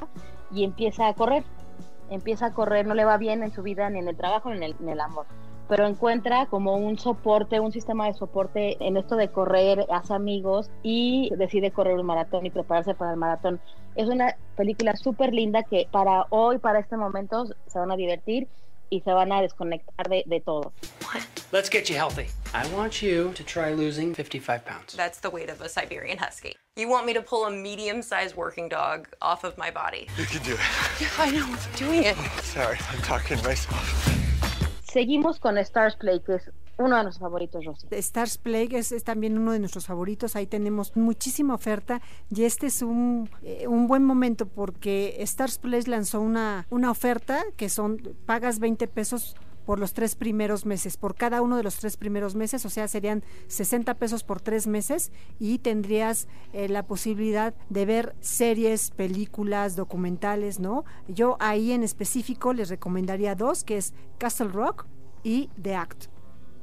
y 0.53 0.65
empieza 0.65 1.07
a 1.07 1.15
correr, 1.15 1.45
empieza 2.11 2.47
a 2.47 2.55
correr, 2.55 2.87
no 2.87 2.95
le 2.95 3.05
va 3.05 3.19
bien 3.19 3.43
en 3.45 3.53
su 3.53 3.63
vida 3.63 3.89
ni 3.89 4.01
en 4.01 4.09
el 4.09 4.17
trabajo 4.17 4.51
ni 4.51 4.57
en 4.57 4.63
el, 4.65 4.77
el 4.89 5.01
amor 5.01 5.27
pero 5.69 5.87
encuentra 5.87 6.47
como 6.47 6.77
un 6.77 6.99
soporte, 6.99 7.61
un 7.61 7.73
sistema 7.73 8.07
de 8.07 8.15
soporte 8.15 8.77
en 8.87 8.97
esto 8.97 9.17
de 9.17 9.29
correr, 9.29 9.87
hace 9.91 10.13
amigos 10.13 10.71
y 10.83 11.31
decide 11.37 11.71
correr 11.71 11.99
un 11.99 12.07
maratón 12.07 12.45
y 12.45 12.51
prepararse 12.51 12.95
para 12.95 13.13
el 13.13 13.17
maratón. 13.17 13.61
Es 13.95 14.09
una 14.09 14.37
película 14.57 14.95
súper 14.97 15.33
linda 15.33 15.63
que 15.63 15.89
para 15.91 16.27
hoy, 16.31 16.59
para 16.59 16.81
este 16.81 16.97
momento, 16.97 17.47
se 17.67 17.79
van 17.79 17.91
a 17.91 17.97
divertir 17.97 18.47
y 18.95 19.01
se 19.01 19.13
van 19.13 19.33
a 19.33 19.43
desconectar 19.43 20.09
de, 20.09 20.23
de 20.27 20.41
todo. 20.41 20.73
Let's 21.53 21.69
get 21.69 21.89
you 21.89 21.97
healthy. 21.97 22.29
I 22.53 22.67
want 22.69 23.03
you 23.03 23.33
to 23.35 23.43
try 23.43 23.73
losing 23.73 24.15
55 24.15 24.65
pounds. 24.65 24.95
That's 24.95 25.19
the 25.19 25.31
weight 25.31 25.51
of 25.51 25.61
a 25.61 25.69
Siberian 25.69 26.19
Husky. 26.19 26.55
You 26.77 26.89
want 26.89 27.07
me 27.07 27.13
to 27.15 27.23
pull 27.23 27.47
a 27.47 27.51
medium 27.51 28.03
sized 28.03 28.37
working 28.37 28.69
dog 28.69 29.09
off 29.21 29.45
of 29.45 29.59
my 29.59 29.71
body? 29.71 30.07
You 30.17 30.27
can 30.27 30.43
do 30.45 30.53
it. 30.55 30.61
Yeah, 31.01 31.09
I 31.19 31.31
know. 31.31 31.45
I'm 31.47 31.59
doing 31.77 32.05
it. 32.05 32.17
Sorry, 32.43 32.79
I'm 32.91 33.03
talking 33.03 33.37
to 33.37 33.45
myself. 33.45 34.11
Seguimos 34.89 35.41
con 35.41 35.59
Stars 35.59 35.97
Play, 35.97 36.21
que 36.21 36.37
es 36.37 36.49
uno 36.79 36.97
de 36.97 37.03
nuestros 37.05 37.21
favoritos, 37.21 37.65
Rosy. 37.65 37.87
Stars 37.91 38.39
Play 38.39 38.69
es, 38.73 39.05
también 39.05 39.39
uno 39.39 39.53
de 39.53 39.59
nuestros 39.59 39.87
favoritos. 39.87 40.37
Ahí 40.37 40.47
tenemos 40.47 40.97
muchísima 40.97 41.55
oferta 41.55 42.01
y 42.31 42.45
este 42.45 42.67
es 42.67 42.83
un, 42.83 43.31
eh, 43.43 43.67
un 43.69 43.87
buen 43.87 44.05
momento 44.05 44.47
porque 44.47 45.17
Stars 45.21 45.59
Play 45.59 45.83
lanzó 45.83 46.21
una, 46.21 46.67
una 46.71 46.91
oferta 46.91 47.43
que 47.57 47.69
son 47.69 48.17
pagas 48.27 48.59
20 48.59 48.87
pesos 48.89 49.37
por 49.65 49.79
los 49.79 49.95
tres 49.95 50.15
primeros 50.15 50.67
meses, 50.67 50.97
por 50.97 51.15
cada 51.15 51.43
uno 51.43 51.57
de 51.57 51.63
los 51.63 51.77
tres 51.77 51.97
primeros 51.97 52.35
meses, 52.35 52.65
o 52.67 52.71
sea, 52.71 52.87
serían 52.89 53.25
60 53.49 53.95
pesos 53.95 54.23
por 54.23 54.41
tres 54.41 54.67
meses 54.67 55.11
y 55.39 55.59
tendrías 55.59 56.29
eh, 56.53 56.69
la 56.69 56.87
posibilidad 56.87 57.55
de 57.71 57.87
ver 57.87 58.15
series, 58.21 58.91
películas, 58.91 59.77
documentales, 59.77 60.61
¿no? 60.61 60.85
Yo 61.09 61.37
ahí 61.41 61.73
en 61.73 61.83
específico 61.83 62.53
les 62.53 62.69
recomendaría 62.69 63.35
dos, 63.35 63.65
que 63.65 63.79
es 63.79 63.95
Castle 64.19 64.49
Rock 64.49 64.87
y 65.23 65.49
The 65.61 65.75
Act. 65.75 66.14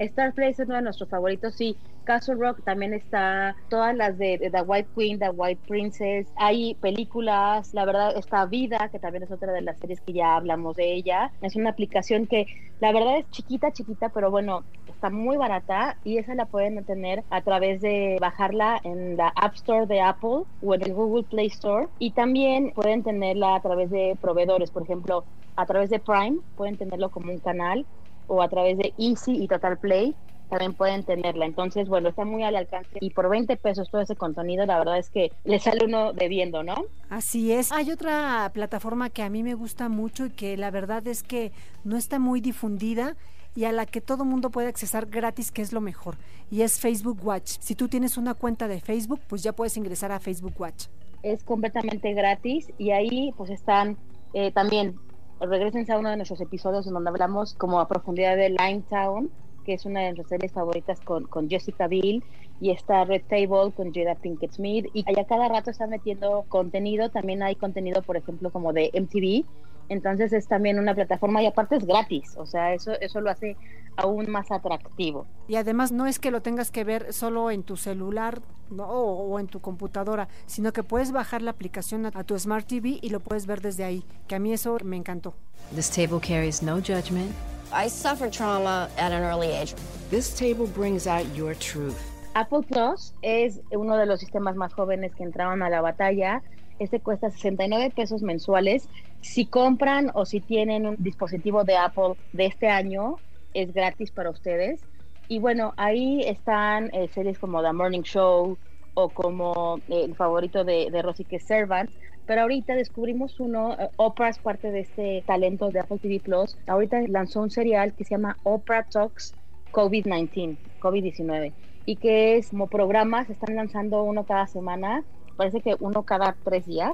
Star 0.06 0.34
Play 0.34 0.52
es 0.52 0.60
uno 0.60 0.76
de 0.76 0.82
nuestros 0.82 1.10
favoritos, 1.10 1.56
sí. 1.56 1.78
Castle 2.04 2.36
Rock 2.36 2.64
también 2.64 2.94
está, 2.94 3.56
todas 3.70 3.96
las 3.96 4.18
de, 4.18 4.38
de, 4.40 4.50
The 4.50 4.62
White 4.64 4.90
Queen, 4.96 5.20
The 5.20 5.30
White 5.30 5.62
Princess, 5.68 6.28
hay 6.36 6.76
películas, 6.76 7.74
la 7.74 7.86
verdad 7.86 8.18
está 8.18 8.46
Vida, 8.46 8.90
que 8.92 9.00
también 9.00 9.24
es 9.24 9.32
otra 9.32 9.54
de 9.54 9.62
las 9.62 9.78
series 9.78 10.02
que 10.02 10.14
ya 10.14 10.36
hablamos 10.36 10.76
de 10.76 10.94
ella. 10.94 11.32
Es 11.42 11.56
una 11.56 11.70
aplicación 11.70 12.26
que 12.26 12.48
la 12.80 12.92
verdad 12.92 13.20
es 13.20 13.30
chiquita, 13.30 13.72
chiquita, 13.72 14.10
pero 14.10 14.32
bueno, 14.32 14.64
está 14.88 15.12
muy 15.12 15.38
barata 15.38 15.98
y 16.04 16.18
esa 16.18 16.34
la 16.34 16.48
pueden 16.48 16.84
tener 16.86 17.24
a 17.30 17.42
través 17.42 17.82
de 17.82 18.18
bajarla 18.20 18.80
en 18.84 19.18
la 19.18 19.32
App 19.36 19.54
Store 19.54 19.86
de 19.86 20.02
Apple 20.02 20.44
o 20.64 20.74
en 20.74 20.82
el 20.82 20.94
Google 20.94 21.24
Play 21.24 21.48
Store 21.48 21.88
y 22.00 22.12
también 22.12 22.72
pueden 22.72 23.04
tenerla 23.04 23.56
a 23.56 23.62
través 23.62 23.92
de 23.92 24.18
proveedores, 24.20 24.72
por 24.72 24.84
ejemplo, 24.84 25.26
a 25.56 25.66
través 25.66 25.90
de 25.90 26.00
Prime, 26.00 26.40
pueden 26.56 26.78
tenerlo 26.78 27.10
como 27.10 27.32
un 27.32 27.40
canal 27.40 27.86
o 28.32 28.41
a 28.41 28.48
través 28.48 28.78
de 28.78 28.94
Easy 28.98 29.44
y 29.44 29.48
Total 29.48 29.78
Play 29.78 30.15
también 30.50 30.74
pueden 30.74 31.04
tenerla. 31.04 31.46
Entonces, 31.46 31.89
bueno, 31.89 32.10
está 32.10 32.24
muy 32.24 32.44
al 32.44 32.56
alcance 32.56 32.98
y 33.02 33.10
por 33.10 33.30
20 33.30 33.58
pesos 33.58 33.89
todo 33.89 34.02
ese 34.02 34.15
contenido, 34.15 34.65
la 34.65 34.80
verdad 34.80 34.98
es 34.98 35.10
que 35.10 35.32
le 35.44 35.60
sale 35.60 35.86
uno 35.86 36.13
debiendo, 36.13 36.63
¿no? 36.63 36.76
Así 37.10 37.52
es. 37.52 37.74
Hay 37.74 37.91
otra 37.91 38.50
plataforma 38.54 39.10
que 39.10 39.22
a 39.22 39.30
mí 39.30 39.44
me 39.44 39.54
gusta 39.54 39.89
mucho 39.89 40.28
y 40.28 40.30
que 40.30 40.56
la 40.56 40.72
verdad 40.72 41.06
es 41.08 41.24
que 41.24 41.52
no 41.84 41.98
está 41.98 42.20
muy 42.20 42.39
difundida 42.39 43.15
y 43.54 43.65
a 43.65 43.74
la 43.74 43.86
que 43.86 44.00
todo 44.00 44.24
mundo 44.24 44.50
puede 44.50 44.70
accesar 44.70 45.08
gratis, 45.08 45.52
que 45.52 45.62
es 45.62 45.74
lo 45.74 45.82
mejor, 45.82 46.15
y 46.50 46.62
es 46.62 46.80
Facebook 46.80 47.20
Watch. 47.22 47.58
Si 47.60 47.76
tú 47.76 47.89
tienes 47.89 48.17
una 48.17 48.34
cuenta 48.34 48.70
de 48.70 48.80
Facebook, 48.80 49.20
pues 49.28 49.44
ya 49.44 49.52
puedes 49.52 49.76
ingresar 49.76 50.13
a 50.13 50.20
Facebook 50.20 50.54
Watch. 50.58 50.86
Es 51.22 51.44
completamente 51.44 52.13
gratis 52.13 52.72
y 52.78 52.91
ahí 52.91 53.34
pues 53.36 53.50
están 53.50 53.98
eh, 54.34 54.52
también, 54.52 54.96
regresen 55.41 55.89
a 55.91 55.97
uno 55.97 56.10
de 56.10 56.17
nuestros 56.17 56.41
episodios 56.41 56.88
en 56.88 56.93
donde 56.93 57.10
hablamos 57.10 57.54
como 57.56 57.80
a 57.80 57.88
profundidad 57.88 58.38
de 58.38 58.49
Limetown, 58.49 59.32
que 59.65 59.73
es 59.73 59.86
una 59.86 60.01
de 60.01 60.08
nuestras 60.08 60.30
series 60.30 60.51
favoritas 60.51 60.99
con, 61.01 61.25
con 61.25 61.49
Jessica 61.49 61.88
Biel, 61.88 62.23
y 62.60 62.71
está 62.71 63.04
Red 63.06 63.23
Table 63.27 63.71
con 63.75 63.93
Jada 63.93 64.15
Pinkett 64.15 64.54
Smith, 64.54 64.88
y 64.93 65.04
allá 65.08 65.25
cada 65.25 65.47
rato 65.49 65.71
están 65.71 65.89
metiendo 65.89 66.45
contenido, 66.47 67.10
también 67.10 67.41
hay 67.43 67.56
contenido, 67.56 68.01
por 68.04 68.17
ejemplo, 68.17 68.51
como 68.51 68.73
de 68.73 68.91
MTV, 68.93 69.45
entonces 69.89 70.34
es 70.34 70.48
también 70.48 70.80
una 70.80 70.94
plataforma 70.96 71.41
y 71.41 71.48
aparte 71.48 71.76
es 71.76 71.86
gratis, 71.86 72.36
o 72.38 72.46
sea, 72.46 72.74
eso, 72.74 72.91
eso 73.00 73.22
lo 73.22 73.30
hace 73.30 73.58
aún 73.98 74.30
más 74.30 74.52
atractivo. 74.52 75.26
Y 75.48 75.56
además 75.56 75.91
no 75.91 76.08
es 76.08 76.20
que 76.20 76.32
lo 76.32 76.41
tengas 76.41 76.72
que 76.72 76.84
ver 76.84 77.13
solo 77.13 77.52
en 77.52 77.63
tu 77.63 77.78
celular 77.78 78.41
¿no? 78.70 78.86
o, 78.88 79.34
o, 79.34 79.39
en 79.39 79.48
tu 79.48 79.60
computadora, 79.60 80.28
sino 80.46 80.72
que 80.72 80.84
puedes 80.84 81.12
bajar 81.12 81.41
la 81.41 81.52
aplicación 81.52 82.06
a, 82.06 82.12
a, 82.13 82.24
tu 82.24 82.38
Smart 82.38 82.65
TV 82.65 83.00
y 83.02 83.10
lo 83.10 83.20
puedes 83.20 83.46
ver 83.46 83.62
desde 83.62 83.84
ahí, 83.84 84.04
que 84.28 84.36
a 84.36 84.39
mí 84.39 84.54
eso 84.54 84.78
me 84.84 84.96
encantó. 84.96 85.34
This 85.76 85.89
table 85.89 86.20
carries 86.20 86.62
no 86.62 86.78
judgment. 86.78 87.32
I 87.74 87.89
suffered 87.89 88.32
trauma 88.32 88.89
at 88.98 89.12
an 89.12 89.24
early 89.24 89.52
age. 89.52 89.74
This 90.10 90.34
table 90.36 90.67
brings 90.67 91.08
out 91.08 91.26
your 91.36 91.56
truth. 91.56 91.96
Apple 92.34 92.62
Plus 92.63 93.13
es 93.22 93.62
uno 93.72 93.98
de 93.98 94.06
los 94.06 94.20
sistemas 94.20 94.56
más 94.56 94.74
jóvenes 94.74 95.13
que 95.15 95.24
entraban 95.24 95.62
a 95.63 95.70
la 95.70 95.82
batalla. 95.82 96.41
Este 96.82 97.00
cuesta 97.00 97.30
69 97.30 97.91
pesos 97.96 98.24
mensuales. 98.24 98.89
Si 99.22 99.46
compran 99.46 100.10
o 100.15 100.26
si 100.26 100.41
tienen 100.41 100.88
un 100.88 100.96
dispositivo 100.98 101.63
de 101.63 101.78
Apple 101.78 102.15
de 102.34 102.48
este 102.48 102.70
año, 102.70 103.20
es 103.54 103.72
gratis 103.72 104.12
para 104.12 104.32
ustedes. 104.32 104.84
Y 105.28 105.38
bueno, 105.38 105.76
ahí 105.78 106.24
están 106.24 106.89
eh, 106.91 107.08
series 107.08 107.38
como 107.38 107.62
The 107.62 107.72
Morning 107.72 108.02
Show 108.02 108.58
o 108.96 109.10
como 109.10 109.78
eh, 109.89 110.06
el 110.06 110.15
favorito 110.15 110.63
de, 110.63 110.89
de 110.91 111.02
Rosy, 111.04 111.24
que 111.24 111.36
es 111.36 111.44
Servants. 111.44 111.96
Pero 112.26 112.41
ahorita 112.41 112.74
descubrimos 112.74 113.39
uno, 113.39 113.74
uh, 113.74 113.89
Oprah 113.98 114.30
es 114.30 114.39
parte 114.39 114.72
de 114.72 114.80
este 114.80 115.24
talento 115.28 115.70
de 115.70 115.82
Apple 115.82 116.00
TV 116.02 116.20
Plus. 116.20 116.58
Ahorita 116.65 117.00
lanzó 117.08 117.41
un 117.41 117.52
serial 117.52 117.94
que 117.94 118.06
se 118.06 118.15
llama 118.15 118.39
Oprah 118.41 118.88
Talks 118.89 119.36
COVID-19, 119.72 120.58
COVID-19, 120.80 121.54
y 121.86 121.98
que 121.98 122.38
es 122.38 122.50
como 122.50 122.67
programas, 122.70 123.30
están 123.30 123.56
lanzando 123.56 124.04
uno 124.04 124.26
cada 124.26 124.48
semana, 124.48 125.06
parece 125.36 125.62
que 125.62 125.76
uno 125.80 126.04
cada 126.04 126.36
tres 126.44 126.65
días, 126.65 126.91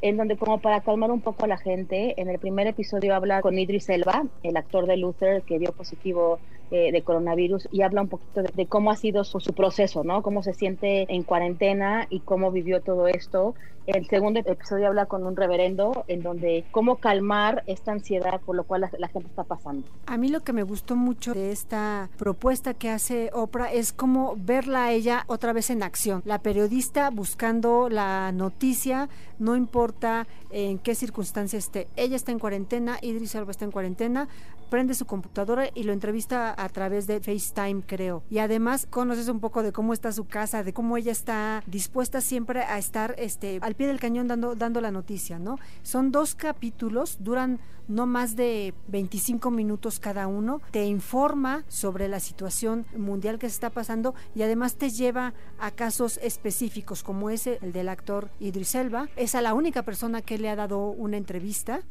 en 0.00 0.16
donde 0.16 0.36
como 0.36 0.60
para 0.60 0.80
calmar 0.80 1.10
un 1.10 1.20
poco 1.20 1.44
a 1.44 1.48
la 1.48 1.58
gente, 1.58 2.20
en 2.20 2.28
el 2.28 2.38
primer 2.38 2.66
episodio 2.66 3.14
habla 3.14 3.40
con 3.40 3.58
Idris 3.58 3.88
Elba, 3.88 4.24
el 4.42 4.56
actor 4.56 4.86
de 4.86 4.96
Luther 4.96 5.42
que 5.42 5.58
dio 5.58 5.72
positivo 5.72 6.40
eh, 6.74 6.90
de 6.90 7.02
coronavirus 7.02 7.68
y 7.70 7.82
habla 7.82 8.00
un 8.00 8.08
poquito 8.08 8.42
de, 8.42 8.66
cómo 8.66 8.90
ha 8.90 8.96
sido 8.96 9.24
su, 9.24 9.38
proceso, 9.52 10.04
¿no? 10.04 10.22
Cómo 10.22 10.42
se 10.42 10.54
siente 10.54 11.04
en 11.14 11.22
cuarentena 11.22 12.06
y 12.08 12.20
cómo 12.20 12.50
vivió 12.50 12.80
todo 12.80 13.08
esto. 13.08 13.54
El 13.86 14.06
segundo 14.08 14.40
episodio 14.40 14.86
habla 14.86 15.04
con 15.04 15.26
un 15.26 15.36
reverendo 15.36 16.04
en 16.08 16.22
donde 16.22 16.64
cómo 16.70 16.96
calmar 16.96 17.62
esta 17.66 17.92
ansiedad 17.92 18.40
por 18.40 18.56
lo 18.56 18.64
cual 18.64 18.88
la, 18.96 19.08
gente 19.08 19.28
está 19.28 19.44
pasando. 19.44 19.86
A 20.06 20.16
mí 20.16 20.28
lo 20.28 20.40
que 20.40 20.54
me 20.54 20.62
gustó 20.62 20.96
mucho 20.96 21.34
de 21.34 21.52
esta 21.52 22.08
propuesta 22.16 22.72
que 22.72 22.88
hace 22.88 23.28
Oprah 23.34 23.70
es 23.70 23.92
como 23.92 24.34
verla 24.38 24.86
a 24.86 24.92
ella 24.92 25.24
otra 25.26 25.52
vez 25.52 25.68
en 25.68 25.82
acción. 25.82 26.22
La 26.24 26.38
periodista 26.38 27.10
buscando 27.10 27.90
la 27.90 28.32
noticia, 28.32 29.10
no 29.38 29.56
importa 29.56 30.26
en 30.50 30.78
qué 30.78 30.94
circunstancia 30.94 31.58
esté. 31.58 31.86
Ella 31.96 32.16
está 32.16 32.32
en 32.32 32.38
cuarentena, 32.38 32.98
Idris 33.02 33.34
Elba 33.34 33.50
está 33.50 33.66
en 33.66 33.72
cuarentena, 33.72 34.28
prende 34.72 34.94
su 34.94 35.04
computadora 35.04 35.68
y 35.74 35.82
lo 35.82 35.92
entrevista 35.92 36.54
a 36.56 36.66
través 36.70 37.06
de 37.06 37.20
FaceTime, 37.20 37.82
creo. 37.86 38.22
Y 38.30 38.38
además 38.38 38.86
conoces 38.88 39.28
un 39.28 39.38
poco 39.38 39.62
de 39.62 39.70
cómo 39.70 39.92
está 39.92 40.12
su 40.12 40.24
casa, 40.24 40.62
de 40.62 40.72
cómo 40.72 40.96
ella 40.96 41.12
está 41.12 41.62
dispuesta 41.66 42.22
siempre 42.22 42.62
a 42.62 42.78
estar 42.78 43.14
este, 43.18 43.58
al 43.60 43.74
pie 43.74 43.86
del 43.86 44.00
cañón 44.00 44.28
dando, 44.28 44.54
dando 44.54 44.80
la 44.80 44.90
noticia, 44.90 45.38
¿no? 45.38 45.58
Son 45.82 46.10
dos 46.10 46.34
capítulos, 46.34 47.18
duran 47.20 47.60
no 47.86 48.06
más 48.06 48.34
de 48.34 48.72
25 48.88 49.50
minutos 49.50 50.00
cada 50.00 50.26
uno, 50.26 50.62
te 50.70 50.86
informa 50.86 51.64
sobre 51.68 52.08
la 52.08 52.18
situación 52.18 52.86
mundial 52.96 53.38
que 53.38 53.50
se 53.50 53.54
está 53.56 53.68
pasando 53.68 54.14
y 54.34 54.40
además 54.40 54.76
te 54.76 54.88
lleva 54.88 55.34
a 55.58 55.70
casos 55.72 56.18
específicos 56.22 57.02
como 57.02 57.28
ese, 57.28 57.58
el 57.60 57.72
del 57.72 57.90
actor 57.90 58.30
Idris 58.40 58.74
Elba. 58.74 59.10
Es 59.16 59.34
a 59.34 59.42
la 59.42 59.52
única 59.52 59.82
persona 59.82 60.22
que 60.22 60.38
le 60.38 60.48
ha 60.48 60.56
dado 60.56 60.86
una 60.86 61.18
entrevista 61.18 61.82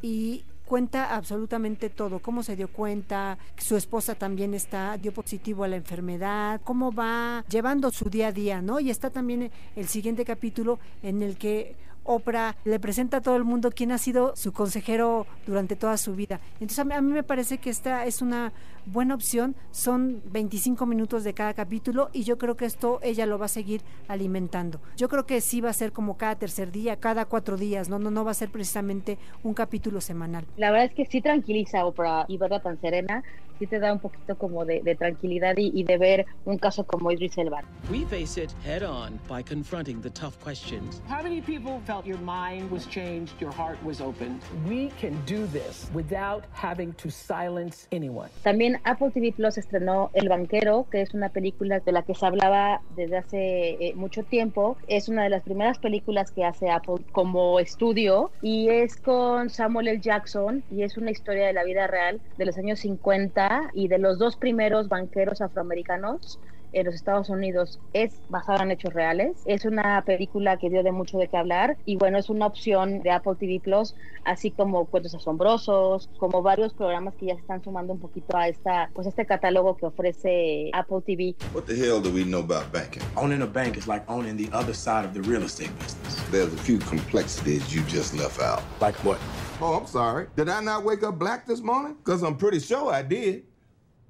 y 0.00 0.46
cuenta 0.72 1.14
absolutamente 1.14 1.90
todo, 1.90 2.20
cómo 2.20 2.42
se 2.42 2.56
dio 2.56 2.66
cuenta, 2.66 3.36
su 3.58 3.76
esposa 3.76 4.14
también 4.14 4.54
está, 4.54 4.96
dio 4.96 5.12
positivo 5.12 5.64
a 5.64 5.68
la 5.68 5.76
enfermedad, 5.76 6.62
cómo 6.64 6.90
va 6.90 7.44
llevando 7.50 7.90
su 7.90 8.08
día 8.08 8.28
a 8.28 8.32
día, 8.32 8.62
¿no? 8.62 8.80
Y 8.80 8.88
está 8.88 9.10
también 9.10 9.50
el 9.76 9.86
siguiente 9.86 10.24
capítulo 10.24 10.78
en 11.02 11.20
el 11.20 11.36
que 11.36 11.76
Oprah 12.04 12.56
le 12.64 12.80
presenta 12.80 13.18
a 13.18 13.20
todo 13.20 13.36
el 13.36 13.44
mundo 13.44 13.70
quién 13.70 13.92
ha 13.92 13.98
sido 13.98 14.34
su 14.34 14.54
consejero 14.54 15.26
durante 15.46 15.76
toda 15.76 15.98
su 15.98 16.14
vida. 16.14 16.40
Entonces 16.54 16.78
a 16.78 16.84
mí, 16.84 16.94
a 16.94 17.02
mí, 17.02 17.12
me 17.12 17.22
parece 17.22 17.58
que 17.58 17.68
esta 17.68 18.06
es 18.06 18.22
una 18.22 18.54
buena 18.86 19.14
opción. 19.14 19.54
Son 19.70 20.22
25 20.26 20.86
minutos 20.86 21.24
de 21.24 21.34
cada 21.34 21.54
capítulo 21.54 22.10
y 22.12 22.24
yo 22.24 22.38
creo 22.38 22.56
que 22.56 22.64
esto 22.64 23.00
ella 23.02 23.26
lo 23.26 23.38
va 23.38 23.46
a 23.46 23.48
seguir 23.48 23.82
alimentando. 24.08 24.80
Yo 24.96 25.08
creo 25.08 25.26
que 25.26 25.40
sí 25.40 25.60
va 25.60 25.70
a 25.70 25.74
ser 25.74 25.92
como 25.92 26.16
cada 26.16 26.36
tercer 26.36 26.72
día, 26.72 26.96
cada 26.96 27.26
cuatro 27.26 27.56
días, 27.56 27.88
no, 27.88 27.98
no, 27.98 28.10
no 28.10 28.24
va 28.24 28.30
a 28.32 28.34
ser 28.34 28.50
precisamente 28.50 29.18
un 29.42 29.54
capítulo 29.54 30.00
semanal. 30.00 30.46
La 30.56 30.70
verdad 30.70 30.86
es 30.86 30.94
que 30.94 31.06
sí 31.06 31.20
tranquiliza 31.20 31.84
Oprah 31.84 32.24
y 32.28 32.38
verla 32.38 32.60
tan 32.60 32.80
serena, 32.80 33.22
sí 33.58 33.66
te 33.66 33.78
da 33.78 33.92
un 33.92 34.00
poquito 34.00 34.36
como 34.36 34.64
de, 34.64 34.82
de 34.82 34.94
tranquilidad 34.94 35.56
y, 35.56 35.70
y, 35.72 35.84
de 35.84 35.98
ver 35.98 36.26
un 36.44 36.58
caso 36.58 36.84
como 36.84 37.10
Idris 37.12 37.38
Elba. 37.38 37.62
We 37.90 38.04
face 38.04 38.40
it 38.40 38.52
head 38.64 38.82
on 38.82 39.20
by 39.28 39.42
confronting 39.42 40.00
the 40.00 40.10
tough 40.10 40.36
questions. 40.42 41.00
How 41.08 41.22
many 41.22 41.40
people 41.40 41.80
felt 41.86 42.04
your 42.04 42.18
mind 42.18 42.70
was 42.70 42.86
changed, 42.86 43.40
your 43.40 43.52
heart 43.52 43.78
was 43.84 44.00
opened? 44.00 44.42
We 44.68 44.90
can 45.00 45.14
do 45.26 45.46
this 45.46 45.88
without 45.94 46.44
having 46.52 46.92
to 46.94 47.10
silence 47.10 47.86
anyone. 47.92 48.30
También 48.42 48.71
Apple 48.84 49.10
TV 49.12 49.32
Plus 49.32 49.58
estrenó 49.58 50.10
El 50.14 50.28
Banquero, 50.28 50.86
que 50.90 51.02
es 51.02 51.14
una 51.14 51.28
película 51.28 51.80
de 51.80 51.92
la 51.92 52.02
que 52.02 52.14
se 52.14 52.26
hablaba 52.26 52.80
desde 52.96 53.16
hace 53.16 53.70
eh, 53.80 53.94
mucho 53.94 54.22
tiempo. 54.22 54.76
Es 54.88 55.08
una 55.08 55.24
de 55.24 55.30
las 55.30 55.42
primeras 55.42 55.78
películas 55.78 56.30
que 56.30 56.44
hace 56.44 56.70
Apple 56.70 57.04
como 57.12 57.60
estudio 57.60 58.30
y 58.42 58.68
es 58.68 58.96
con 58.96 59.50
Samuel 59.50 59.88
L. 59.88 60.00
Jackson 60.00 60.64
y 60.70 60.82
es 60.82 60.96
una 60.96 61.10
historia 61.10 61.46
de 61.46 61.52
la 61.52 61.64
vida 61.64 61.86
real 61.86 62.20
de 62.36 62.46
los 62.46 62.58
años 62.58 62.80
50 62.80 63.70
y 63.74 63.88
de 63.88 63.98
los 63.98 64.18
dos 64.18 64.36
primeros 64.36 64.88
banqueros 64.88 65.40
afroamericanos 65.40 66.38
en 66.72 66.86
los 66.86 66.94
Estados 66.94 67.28
Unidos 67.28 67.80
es 67.92 68.14
basada 68.28 68.62
en 68.62 68.70
hechos 68.70 68.92
reales. 68.92 69.36
Es 69.46 69.64
una 69.64 70.02
película 70.04 70.56
que 70.58 70.70
dio 70.70 70.82
de 70.82 70.92
mucho 70.92 71.18
de 71.18 71.28
qué 71.28 71.36
hablar 71.36 71.76
y 71.84 71.96
bueno, 71.96 72.18
es 72.18 72.30
una 72.30 72.46
opción 72.46 73.00
de 73.00 73.10
Apple 73.10 73.34
TV 73.38 73.60
Plus, 73.60 73.94
así 74.24 74.50
como 74.50 74.86
Cuentos 74.86 75.14
Asombrosos, 75.14 76.08
como 76.18 76.42
varios 76.42 76.72
programas 76.74 77.14
que 77.14 77.26
ya 77.26 77.34
se 77.34 77.40
están 77.40 77.62
sumando 77.62 77.92
un 77.92 78.00
poquito 78.00 78.36
a 78.36 78.48
esta, 78.48 78.90
pues 78.94 79.06
este 79.06 79.26
catálogo 79.26 79.76
que 79.76 79.86
ofrece 79.86 80.70
Apple 80.72 81.00
TV. 81.04 81.34
What 81.54 81.64
the 81.64 81.74
hell 81.74 82.00
do 82.00 82.10
we 82.10 82.24
know 82.24 82.40
about 82.40 82.72
banking? 82.72 83.02
Owning 83.16 83.42
a 83.42 83.46
bank 83.46 83.76
is 83.76 83.86
like 83.86 84.04
owning 84.08 84.36
the 84.36 84.48
other 84.56 84.74
side 84.74 85.04
of 85.04 85.14
the 85.14 85.22
real 85.22 85.42
estate 85.42 85.70
business. 85.78 86.22
There's 86.30 86.52
a 86.52 86.58
few 86.58 86.78
complexities 86.78 87.74
you 87.74 87.82
just 87.82 88.14
left 88.14 88.40
out. 88.40 88.62
Like 88.80 88.96
what? 89.04 89.18
Oh, 89.60 89.74
I'm 89.74 89.86
sorry. 89.86 90.26
Did 90.36 90.48
I 90.48 90.60
not 90.60 90.84
wake 90.84 91.04
up 91.04 91.18
black 91.18 91.46
this 91.46 91.60
morning? 91.60 91.94
Because 91.94 92.22
I'm 92.22 92.36
pretty 92.36 92.58
sure 92.58 92.92
I 92.92 93.02
did. 93.02 93.44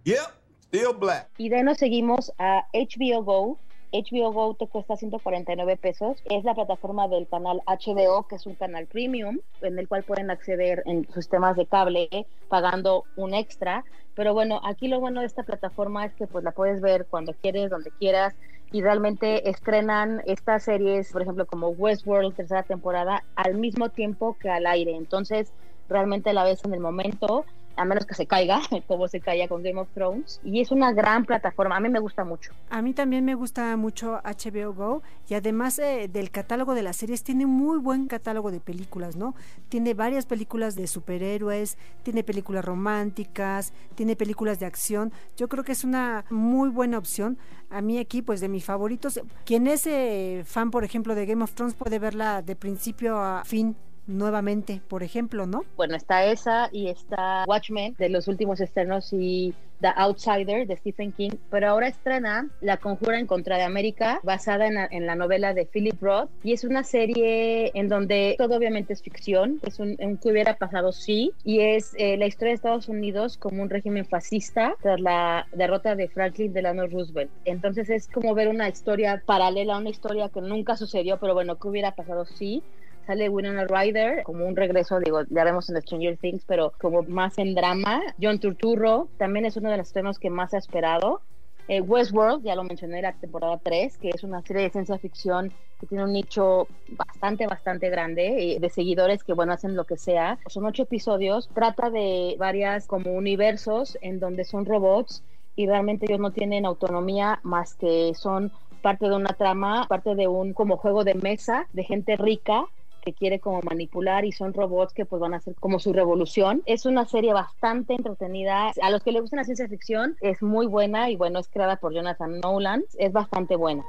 Yep. 0.05 0.42
Still 0.75 0.97
black. 0.99 1.29
Y 1.37 1.51
de 1.51 1.63
nos 1.63 1.77
seguimos 1.77 2.33
a 2.39 2.67
HBO 2.73 3.23
Go. 3.23 3.59
HBO 3.93 4.33
Go 4.33 4.55
te 4.55 4.67
cuesta 4.67 4.97
149 4.97 5.77
pesos. 5.77 6.23
Es 6.31 6.45
la 6.45 6.55
plataforma 6.55 7.09
del 7.09 7.29
canal 7.29 7.61
HBO, 7.67 8.27
que 8.27 8.37
es 8.37 8.47
un 8.47 8.55
canal 8.55 8.87
premium, 8.87 9.41
en 9.61 9.79
el 9.79 9.87
cual 9.87 10.03
pueden 10.03 10.31
acceder 10.31 10.83
en 10.87 11.07
sus 11.13 11.29
temas 11.29 11.57
de 11.57 11.67
cable 11.67 12.09
pagando 12.49 13.05
un 13.17 13.35
extra. 13.35 13.85
Pero 14.15 14.33
bueno, 14.33 14.63
aquí 14.65 14.89
lo 14.89 14.99
bueno 14.99 15.21
de 15.21 15.27
esta 15.27 15.43
plataforma 15.43 16.07
es 16.07 16.15
que 16.15 16.27
pues 16.27 16.43
la 16.43 16.53
puedes 16.53 16.81
ver 16.81 17.05
cuando 17.05 17.35
quieres, 17.35 17.69
donde 17.69 17.91
quieras. 17.91 18.35
Y 18.71 18.81
realmente 18.81 19.51
estrenan 19.51 20.23
estas 20.25 20.63
series, 20.63 21.13
por 21.13 21.21
ejemplo, 21.21 21.45
como 21.45 21.69
Westworld, 21.69 22.35
tercera 22.35 22.63
temporada, 22.63 23.25
al 23.37 23.57
mismo 23.57 23.91
tiempo 23.91 24.39
que 24.41 24.49
al 24.49 24.67
aire. 24.67 24.97
Entonces, 24.97 25.53
realmente 25.91 26.33
la 26.33 26.45
ves 26.45 26.65
en 26.65 26.73
el 26.73 26.81
momento 26.81 27.45
a 27.77 27.85
menos 27.85 28.07
que 28.07 28.15
se 28.15 28.27
caiga, 28.27 28.61
como 28.87 29.09
se 29.09 29.21
caía 29.21 29.49
con 29.49 29.63
Game 29.63 29.81
of 29.81 29.89
Thrones. 29.95 30.41
Y 30.45 30.61
es 30.61 30.71
una 30.71 30.93
gran 30.93 31.25
plataforma, 31.25 31.77
a 31.77 31.81
mí 31.81 31.89
me 31.89 32.01
gusta 32.01 32.25
mucho. 32.25 32.53
A 32.71 32.83
mí 32.83 32.93
también 32.95 33.25
me 33.25 33.35
gusta 33.35 33.77
mucho 33.77 34.21
HBO 34.25 34.73
Go 34.75 35.03
y 35.29 35.35
además 35.35 35.79
eh, 35.79 36.09
del 36.13 36.31
catálogo 36.31 36.75
de 36.75 36.83
las 36.83 36.97
series, 36.97 37.23
tiene 37.23 37.47
muy 37.47 37.79
buen 37.79 38.07
catálogo 38.07 38.51
de 38.51 38.61
películas, 38.61 39.17
¿no? 39.17 39.35
Tiene 39.69 39.95
varias 39.95 40.27
películas 40.27 40.75
de 40.75 40.87
superhéroes, 40.87 41.79
tiene 42.03 42.23
películas 42.25 42.65
románticas, 42.65 43.73
tiene 43.95 44.17
películas 44.17 44.59
de 44.59 44.67
acción. 44.67 45.13
Yo 45.37 45.49
creo 45.49 45.65
que 45.65 45.73
es 45.73 45.85
una 45.85 46.25
muy 46.31 46.69
buena 46.69 46.99
opción. 46.99 47.39
A 47.71 47.81
mí 47.81 47.99
aquí, 47.99 48.23
pues 48.23 48.41
de 48.41 48.49
mis 48.49 48.65
favoritos, 48.65 49.21
quien 49.45 49.67
es 49.67 49.87
eh, 49.87 50.43
fan, 50.45 50.71
por 50.71 50.85
ejemplo, 50.85 51.15
de 51.15 51.27
Game 51.27 51.43
of 51.43 51.53
Thrones 51.55 51.75
puede 51.75 51.99
verla 51.99 52.43
de 52.43 52.57
principio 52.57 53.19
a 53.19 53.45
fin 53.45 53.77
nuevamente, 54.07 54.81
por 54.89 55.03
ejemplo, 55.03 55.47
¿no? 55.47 55.65
Bueno, 55.77 55.97
está 55.97 56.25
esa 56.27 56.69
y 56.73 56.89
está 56.89 57.45
Watchmen 57.47 57.95
de 57.99 58.09
los 58.09 58.29
últimos 58.29 58.61
estrenos 58.61 59.13
y 59.13 59.55
The 59.83 59.93
Outsider 59.97 60.67
de 60.67 60.77
Stephen 60.77 61.13
King, 61.13 61.33
pero 61.51 61.69
ahora 61.69 61.89
estrena 61.89 62.49
La 62.61 62.77
Conjura 62.77 63.19
en 63.19 63.27
contra 63.27 63.57
de 63.57 63.65
América, 63.65 64.21
basada 64.23 64.67
en 64.67 65.07
la, 65.07 65.15
novela 65.17 65.53
de 65.55 65.67
Philip 65.67 66.01
Roth, 66.01 66.31
y 66.43 66.53
es 66.53 66.65
una 66.65 66.85
serie 66.85 67.73
en 67.75 67.89
donde 67.89 68.37
todo 68.39 68.57
obviamente 68.57 68.93
es 68.93 69.03
ficción, 69.03 69.61
es 69.67 69.81
un, 69.81 69.97
un 69.99 70.17
que 70.17 70.31
hubiera 70.31 70.57
pasado 70.57 70.93
sí, 70.93 71.33
y 71.45 71.61
es 71.61 71.95
eh, 71.99 72.17
la 72.17 72.27
historia 72.27 72.51
de 72.51 72.55
Estados 72.55 72.89
Unidos 72.89 73.37
como 73.37 73.61
un 73.63 73.71
régimen 73.71 74.07
fascista 74.07 74.75
tras 74.81 75.01
la 75.01 75.47
derrota 75.53 75.97
de 75.97 76.09
Franklin 76.09 76.53
Delano 76.53 76.87
Roosevelt. 76.87 77.31
Entonces 77.45 77.91
es 77.91 78.07
como 78.07 78.35
ver 78.35 78.49
una 78.49 78.69
historia 78.69 79.21
paralela 79.27 79.75
a 79.75 79.79
una 79.79 79.91
historia 79.91 80.29
que 80.29 80.41
nunca 80.41 80.77
sucedió, 80.77 81.19
pero 81.19 81.35
bueno, 81.35 81.59
que 81.59 81.69
hubiera 81.69 81.93
pasado 81.93 82.25
sí 82.25 82.63
sale 83.07 83.29
Winona 83.29 83.65
Ryder 83.65 84.23
como 84.23 84.47
un 84.47 84.57
regreso, 84.57 84.99
digo, 85.01 85.23
ya 85.29 85.45
vemos 85.45 85.69
en 85.71 85.81
Stranger 85.81 86.17
Things, 86.17 86.45
pero 86.47 86.73
como 86.81 87.03
más 87.03 87.39
en 87.39 87.55
drama. 87.55 88.01
John 88.21 88.39
Turturro 88.39 89.09
también 89.19 89.45
es 89.47 89.57
uno 89.57 89.71
de 89.71 89.77
los 89.77 89.89
estrenos 89.89 90.19
que 90.19 90.31
más 90.31 90.55
ha 90.55 90.59
esperado. 90.59 91.21
Eh, 91.69 91.81
Westworld, 91.81 92.45
ya 92.45 92.57
lo 92.57 92.65
mencioné, 92.65 93.03
la 93.03 93.13
temporada 93.13 93.61
3, 93.63 93.99
que 93.99 94.11
es 94.11 94.25
una 94.25 94.43
serie 94.43 94.65
de 94.65 94.71
ciencia 94.71 94.99
ficción 94.99 95.53
que 95.79 95.87
tiene 95.87 96.05
un 96.05 96.13
nicho 96.13 96.67
bastante, 96.89 97.47
bastante 97.47 97.89
grande 97.89 98.59
de 98.61 98.71
seguidores 98.71 99.25
que, 99.25 99.33
bueno, 99.33 99.53
hacen 99.53 99.77
lo 99.77 99.85
que 99.85 99.97
sea. 99.97 100.39
Son 100.47 100.65
ocho 100.65 100.85
episodios, 100.85 101.49
trata 101.55 101.91
de 101.91 102.37
varias 102.39 102.87
como 102.87 103.13
universos 103.13 103.97
en 104.01 104.21
donde 104.21 104.45
son 104.45 104.67
robots 104.67 105.23
y 105.55 105.67
realmente 105.67 106.07
ellos 106.07 106.21
no 106.21 106.31
tienen 106.33 106.67
autonomía 106.67 107.41
más 107.43 107.75
que 107.75 108.13
son 108.15 108.53
parte 108.81 109.09
de 109.09 109.15
una 109.15 109.33
trama, 109.35 109.87
parte 109.89 110.15
de 110.15 110.29
un 110.29 110.55
como 110.55 110.77
juego 110.77 111.05
de 111.05 111.15
mesa 111.15 111.67
de 111.73 111.85
gente 111.85 112.17
rica 112.17 112.65
que 113.03 113.13
quiere 113.13 113.41
como 113.41 113.61
manipular 113.63 114.25
y 114.25 114.33
son 114.33 114.55
robots 114.55 114.95
que 114.95 115.05
pues 115.05 115.21
van 115.21 115.35
a 115.35 115.39
hacer 115.39 115.55
como 115.57 115.79
su 115.79 115.93
revolución. 115.93 116.63
Es 116.67 116.87
una 116.87 117.05
serie 117.05 117.33
bastante 117.35 117.95
entretenida. 117.95 118.73
A 118.81 118.91
los 118.91 119.03
que 119.03 119.13
les 119.13 119.21
gusta 119.21 119.37
la 119.37 119.45
ciencia 119.45 119.69
ficción 119.69 120.17
es 120.21 120.41
muy 120.43 120.67
buena 120.67 121.11
y 121.11 121.17
bueno, 121.17 121.41
es 121.41 121.49
creada 121.49 121.77
por 121.77 121.93
Jonathan 121.93 122.41
Nolan. 122.41 122.85
Es 122.99 123.13
bastante 123.13 123.57
buena. 123.57 123.85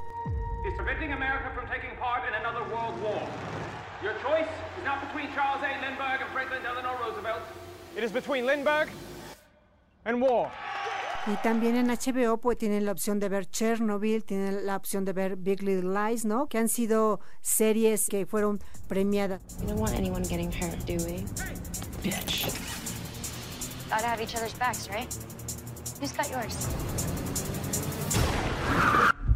Is 0.66 0.74
preventing 0.76 1.12
America 1.12 1.50
from 1.54 1.66
taking 1.68 1.96
part 1.98 2.22
in 2.28 2.34
another 2.34 2.64
world 2.74 3.00
war. 3.02 3.22
Your 4.02 4.14
choice 4.20 4.48
is 4.78 4.84
not 4.84 5.00
between 5.06 5.32
Charles 5.34 5.62
A. 5.62 5.80
Lindbergh 5.80 6.20
and 6.20 6.30
Franklin 6.32 6.62
Delano 6.62 6.98
Roosevelt. 6.98 7.42
It 7.96 8.02
is 8.02 8.12
between 8.12 8.46
Lindbergh 8.46 8.88
and 10.04 10.20
war. 10.20 10.50
Y 11.26 11.36
también 11.36 11.74
en 11.76 11.86
HBO 11.86 12.36
pues 12.36 12.58
tienen 12.58 12.84
la 12.84 12.92
opción 12.92 13.18
de 13.18 13.30
ver 13.30 13.46
Chernobyl, 13.46 14.24
tienen 14.24 14.66
la 14.66 14.76
opción 14.76 15.06
de 15.06 15.14
ver 15.14 15.36
Big 15.36 15.62
Little 15.62 15.90
Lies, 15.94 16.26
¿no? 16.26 16.48
Que 16.48 16.58
han 16.58 16.68
sido 16.68 17.18
series 17.40 18.08
que 18.08 18.26
fueron 18.26 18.58
premiadas. 18.88 19.40
We 19.60 19.68
don't 19.68 19.80
want 19.80 19.94
anyone 19.94 20.22
getting 20.28 20.50
hurt, 20.50 20.78
do 20.84 21.02
we? 21.06 21.24
Bitch. 22.02 22.52
Gotta 23.88 24.06
have 24.06 24.22
each 24.22 24.36
other's 24.36 24.52
backs, 24.58 24.90
right? 24.90 25.08
Who's 25.98 26.12
got 26.12 26.30
yours? 26.30 26.68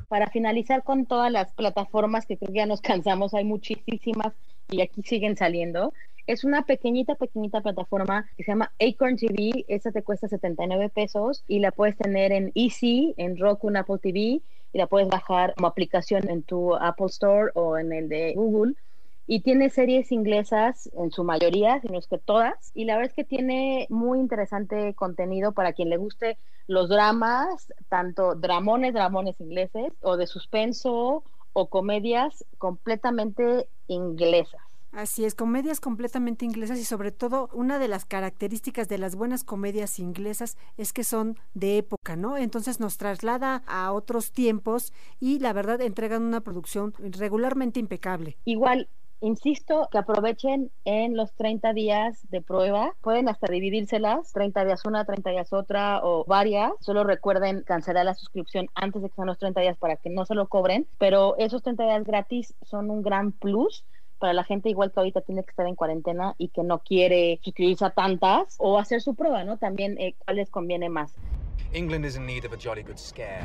Para 0.09 0.29
finalizar 0.29 0.85
con 0.85 1.07
todas 1.07 1.33
las 1.33 1.53
plataformas 1.55 2.27
que 2.27 2.37
creo 2.37 2.53
que 2.53 2.59
ya 2.59 2.67
nos 2.67 2.83
cansamos, 2.83 3.33
hay 3.33 3.45
muchísimas 3.45 4.35
y 4.69 4.83
aquí 4.83 5.03
siguen 5.03 5.39
saliendo. 5.39 5.95
Es 6.29 6.45
una 6.45 6.67
pequeñita, 6.67 7.15
pequeñita 7.15 7.63
plataforma 7.63 8.31
que 8.37 8.45
se 8.45 8.53
llama 8.53 8.71
Acorn 8.79 9.17
TV. 9.17 9.65
Esa 9.67 9.93
te 9.93 10.03
cuesta 10.03 10.29
79 10.29 10.91
pesos 10.91 11.43
y 11.49 11.59
la 11.59 11.73
puedes 11.73 11.97
tener 11.97 12.33
en 12.33 12.53
Easy, 12.55 13.15
en 13.17 13.39
Roku, 13.39 13.71
en 13.71 13.79
Apple 13.79 13.97
TV 13.97 14.21
y 14.21 14.43
la 14.75 14.87
puedes 14.89 15.09
bajar 15.09 15.55
como 15.55 15.69
aplicación 15.69 16.29
en 16.29 16.43
tu 16.43 16.75
Apple 16.75 17.07
Store 17.07 17.51
o 17.55 17.79
en 17.79 17.95
el 17.95 18.11
de 18.11 18.35
Google. 18.35 18.75
Y 19.27 19.41
tiene 19.41 19.71
series 19.71 20.13
inglesas 20.13 20.91
en 20.93 21.11
su 21.13 21.25
mayoría, 21.25 21.81
si 21.81 21.89
no 21.89 21.99
es 21.99 22.07
que 22.07 22.19
todas. 22.19 22.73
Y 22.75 22.85
la 22.85 22.97
verdad 22.97 23.09
es 23.09 23.15
que 23.15 23.25
tiene 23.25 23.87
muy 23.89 24.19
interesante 24.19 24.93
contenido 24.93 25.53
para 25.53 25.73
quien 25.73 25.89
le 25.89 25.97
guste 25.97 26.39
los 26.67 26.91
dramas, 26.91 27.73
tanto 27.89 28.35
dramones, 28.35 28.93
dramones 28.93 29.41
ingleses, 29.41 29.95
o 30.03 30.19
de 30.19 30.27
suspenso, 30.27 31.25
o 31.55 31.71
comedias 31.71 32.45
completamente 32.59 33.71
inglesas. 33.87 34.68
Así 34.93 35.25
es, 35.25 35.35
comedias 35.35 35.81
completamente 35.81 36.45
inglesas 36.45 36.79
y 36.79 36.85
sobre 36.85 37.13
todo 37.13 37.51
una 37.53 37.79
de 37.79 37.89
las 37.89 38.05
características 38.05 38.89
de 38.89 38.99
las 38.99 39.17
buenas 39.17 39.45
comedias 39.45 39.99
inglesas 39.99 40.57
es 40.77 40.93
que 40.93 41.05
son 41.05 41.37
de 41.55 41.79
época, 41.79 42.17
¿no? 42.17 42.37
Entonces 42.37 42.81
nos 42.81 42.97
traslada 42.97 43.63
a 43.67 43.93
otros 43.93 44.33
tiempos 44.33 44.93
y 45.21 45.39
la 45.41 45.53
verdad 45.53 45.81
entregan 45.83 46.23
una 46.23 46.41
producción 46.41 46.95
regularmente 46.99 47.81
impecable. 47.81 48.39
Igual, 48.45 48.89
Insisto 49.21 49.89
que 49.91 49.99
aprovechen 49.99 50.71
en 50.85 51.17
los 51.17 51.33
30 51.33 51.73
días 51.73 52.21
de 52.31 52.41
prueba. 52.41 52.95
Pueden 53.01 53.29
hasta 53.29 53.51
dividírselas, 53.51 54.33
30 54.33 54.65
días 54.65 54.85
una, 54.87 55.05
30 55.05 55.31
días 55.31 55.53
otra 55.53 56.01
o 56.05 56.25
varias. 56.25 56.73
Solo 56.81 57.03
recuerden 57.03 57.63
cancelar 57.63 58.05
la 58.05 58.15
suscripción 58.15 58.69
antes 58.77 59.03
de 59.03 59.09
que 59.09 59.17
sean 59.17 59.27
los 59.27 59.39
30 59.39 59.61
días 59.61 59.77
para 59.77 59.97
que 59.97 60.09
no 60.09 60.25
se 60.25 60.37
lo 60.37 60.47
cobren. 60.47 60.87
Pero 60.99 61.37
esos 61.39 61.65
30 61.65 61.83
días 61.83 62.05
gratis 62.05 62.55
son 62.63 62.91
un 62.91 63.03
gran 63.03 63.33
plus 63.33 63.85
para 64.19 64.33
la 64.33 64.45
gente 64.45 64.69
igual 64.69 64.93
que 64.93 65.01
ahorita 65.01 65.21
tiene 65.23 65.43
que 65.45 65.51
estar 65.51 65.67
en 65.67 65.75
cuarentena 65.75 66.35
y 66.39 66.49
que 66.49 66.63
no 66.63 66.81
quiere 66.81 67.41
suscribirse 67.43 67.85
a 67.85 67.91
tantas 67.91 68.57
o 68.59 68.79
hacer 68.79 69.01
su 69.01 69.15
prueba, 69.15 69.45
¿no? 69.45 69.57
También 69.57 69.97
eh, 69.99 70.15
cuál 70.25 70.37
les 70.37 70.51
conviene 70.51 70.89
más. 70.89 71.15
England 71.73 72.05
is 72.05 72.17
in 72.17 72.27
need 72.27 72.45
of 72.45 72.53
a 72.53 72.57
jolly 72.57 72.83
good 72.83 72.99
scare. 72.99 73.43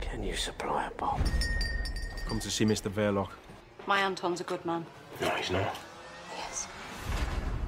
Can 0.00 0.22
you 0.22 0.34
supply 0.34 0.86
a 0.86 0.92
bomb? 0.98 1.20
Come 2.26 2.40
to 2.40 2.50
see 2.50 2.64
Mr. 2.64 2.90
Verloc. 2.90 3.28
My 3.86 4.00
Anton's 4.00 4.40
a 4.40 4.44
good 4.44 4.64
man. 4.64 4.84
No, 5.20 5.28
he's 5.30 5.50
not. 5.50 5.74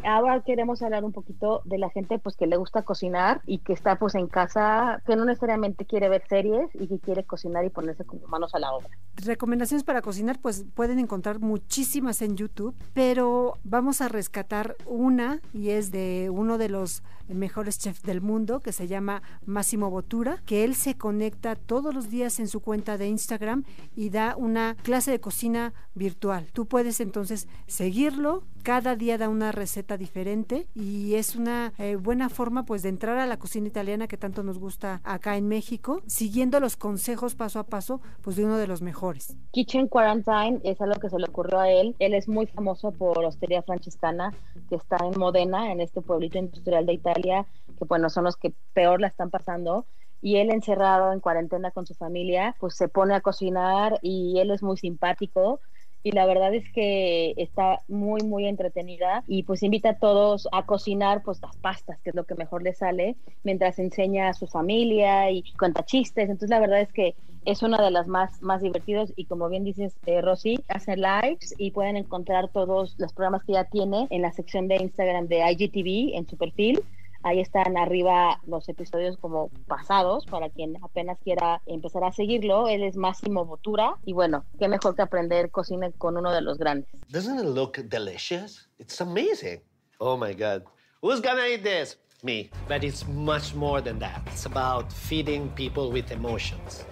Ahora 0.07 0.41
queremos 0.43 0.83
hablar 0.83 1.05
un 1.05 1.11
poquito 1.11 1.63
de 1.65 1.79
la 1.79 1.91
gente 1.91 2.21
pues 2.21 2.37
que 2.37 2.47
le 2.47 2.57
gusta 2.57 2.83
cocinar 2.83 3.43
y 3.45 3.59
que 3.59 3.73
está 3.73 3.99
pues 3.99 4.15
en 4.15 4.29
casa, 4.29 5.03
que 5.05 5.17
no 5.17 5.25
necesariamente 5.25 5.85
quiere 5.85 6.09
ver 6.09 6.23
series 6.29 6.71
y 6.75 6.87
que 6.87 7.01
quiere 7.01 7.25
cocinar 7.25 7.65
y 7.65 7.71
ponerse 7.71 8.05
como 8.05 8.25
manos 8.29 8.55
a 8.55 8.61
la 8.61 8.73
obra. 8.73 8.89
Recomendaciones 9.17 9.83
para 9.83 10.03
cocinar 10.03 10.39
pues 10.41 10.65
pueden 10.75 11.01
encontrar 11.01 11.41
muchísimas 11.41 12.23
en 12.23 12.37
YouTube, 12.37 12.77
pero 12.95 13.59
vamos 13.65 14.01
a 14.01 14.09
rescatar 14.09 14.77
una 14.87 15.41
y 15.53 15.71
es 15.71 15.91
de 15.91 16.31
uno 16.33 16.57
de 16.57 16.69
los 16.69 17.03
mejores 17.29 17.79
chefs 17.79 18.03
del 18.03 18.21
mundo 18.21 18.61
que 18.61 18.73
se 18.73 18.87
llama 18.87 19.23
Máximo 19.45 19.91
Botura, 19.91 20.43
que 20.47 20.65
él 20.65 20.75
se 20.75 20.97
conecta 20.97 21.57
todos 21.57 21.95
los 21.95 22.11
días 22.11 22.39
en 22.39 22.49
su 22.49 22.61
cuenta 22.61 22.99
de 22.99 23.09
Instagram 23.09 23.65
y 23.97 24.11
da 24.11 24.37
una 24.37 24.77
clase 24.83 25.11
de 25.11 25.21
cocina 25.21 25.73
virtual. 25.95 26.47
Tú 26.53 26.67
puedes 26.67 27.01
entonces 27.01 27.49
seguirlo, 27.67 28.45
cada 28.67 28.97
día 28.97 29.17
da 29.17 29.29
una 29.29 29.53
receta 29.53 29.97
diferente 29.97 30.67
y 30.75 31.15
es 31.15 31.37
una 31.37 31.73
eh, 31.79 31.95
buena 31.95 32.29
forma 32.29 32.65
pues 32.65 32.83
de 32.83 32.89
entrar 32.89 33.17
a 33.17 33.25
la 33.25 33.37
cocina 33.37 33.69
italiana 33.69 34.09
que 34.09 34.17
tanto 34.17 34.43
nos 34.43 34.59
gusta 34.59 35.01
acá 35.05 35.37
en 35.37 35.47
México, 35.47 36.03
siguiendo 36.09 36.59
los 36.59 36.77
consejos 36.77 37.37
paso 37.37 37.61
a 37.61 37.63
paso 37.63 38.01
pues 38.23 38.35
de 38.35 38.45
uno 38.45 38.59
de 38.59 38.67
los 38.67 38.83
mejores. 38.83 39.37
Kitchen 39.53 39.87
Quarantine 39.87 40.59
es 40.65 40.81
algo 40.81 40.99
que 40.99 41.09
se 41.09 41.17
le 41.17 41.27
ocurrió 41.27 41.61
a 41.61 41.71
él. 41.71 41.95
Él 42.01 42.13
es 42.13 42.27
muy 42.27 42.47
famoso 42.47 42.91
por 42.91 43.25
Hostería 43.25 43.63
Francescana, 43.63 44.35
que 44.69 44.75
está 44.75 44.97
en 44.97 45.17
Modena, 45.17 45.71
en 45.71 45.81
este 45.81 46.01
pueblito 46.03 46.39
industrial 46.39 46.87
de 46.87 46.95
Italia, 46.95 47.47
que 47.79 47.85
bueno, 47.85 48.11
son 48.11 48.25
los 48.25 48.35
que 48.35 48.53
peor 48.75 49.01
la 49.01 49.07
están 49.07 49.31
pasando 49.31 49.87
y 50.21 50.39
él 50.39 50.51
encerrado 50.51 51.13
en 51.13 51.21
cuarentena 51.21 51.71
con 51.71 51.87
su 51.87 51.95
familia, 51.95 52.57
pues 52.59 52.75
se 52.75 52.89
pone 52.89 53.15
a 53.15 53.21
cocinar 53.21 54.01
y 54.03 54.41
él 54.41 54.51
es 54.51 54.65
muy 54.65 54.77
simpático 54.77 55.61
y 56.07 56.13
la 56.13 56.25
verdad 56.25 56.55
es 56.55 56.71
que 56.71 57.35
está 57.37 57.83
muy 57.89 58.23
muy 58.23 58.47
entretenida 58.47 59.25
y 59.27 59.43
pues 59.43 59.65
invita 59.65 59.91
a 59.91 59.99
todos 59.99 60.47
a 60.53 60.65
cocinar 60.65 61.25
pues 61.25 61.43
las 61.43 61.57
pastas 61.57 61.99
que 62.01 62.11
es 62.11 62.15
lo 62.15 62.23
que 62.23 62.37
mejor 62.37 62.63
le 62.63 62.75
sale 62.75 63.17
mientras 63.43 63.81
enseña 63.81 64.29
a 64.29 64.35
su 64.35 64.47
familia 64.47 65.33
y 65.33 65.43
cuenta 65.59 65.85
chistes. 65.85 66.27
Entonces 66.31 66.51
la 66.51 66.61
verdad 66.61 66.81
es 66.81 66.93
que 66.93 67.17
es 67.45 67.65
una 67.65 67.83
de 67.83 67.91
las 67.91 68.07
más 68.07 68.41
más 68.41 68.63
divertidos 68.63 69.13
y 69.17 69.25
como 69.25 69.49
bien 69.49 69.65
dices 69.65 69.97
eh, 70.07 70.21
Rosy 70.21 70.61
hace 70.69 70.97
lives 70.97 71.57
y 71.59 71.73
pueden 71.73 71.97
encontrar 71.97 72.51
todos 72.53 72.95
los 72.99 73.13
programas 73.13 73.43
que 73.43 73.55
ya 73.55 73.65
tiene 73.65 74.07
en 74.11 74.23
la 74.23 74.31
sección 74.31 74.69
de 74.69 74.77
Instagram 74.77 75.27
de 75.27 75.39
IGTV 75.51 76.17
en 76.17 76.29
su 76.29 76.37
perfil 76.37 76.85
Ahí 77.23 77.41
están 77.41 77.77
arriba 77.77 78.41
los 78.47 78.69
episodios 78.69 79.17
como 79.19 79.51
pasados 79.67 80.27
para 80.27 80.51
quien 80.51 80.77
apenas 80.83 81.19
quiera 81.21 81.63
empezar 81.67 82.05
a 82.05 82.13
seguirlo. 82.13 82.69
Él 82.69 82.83
es 82.83 82.97
Máximo 82.97 83.45
Botura 83.45 83.97
y 84.05 84.13
bueno, 84.13 84.45
qué 84.59 84.69
mejor 84.69 84.95
que 84.95 85.03
aprender 85.03 85.51
cocina 85.51 85.91
con 85.99 86.17
uno 86.17 86.33
de 86.33 86.41
los 86.41 86.59
grandes. 86.59 86.89
Doesn't 87.09 87.39
it 87.39 87.47
look 87.47 87.79
delicious? 87.89 88.69
It's 88.79 89.01
amazing. 89.01 89.61
Oh 89.99 90.17
my 90.17 90.35
God. 90.35 90.65
Who's 91.03 91.21
gonna 91.21 91.47
eat 91.47 91.63
this? 91.63 91.99
Me. 92.23 92.51
But 92.69 92.83
it's 92.83 93.07
much 93.07 93.55
more 93.55 93.83
than 93.83 93.99
that. 93.99 94.23
It's 94.27 94.47
about 94.47 94.93
feeding 94.93 95.49
people 95.51 95.91
with 95.93 96.11
emotions. 96.11 96.87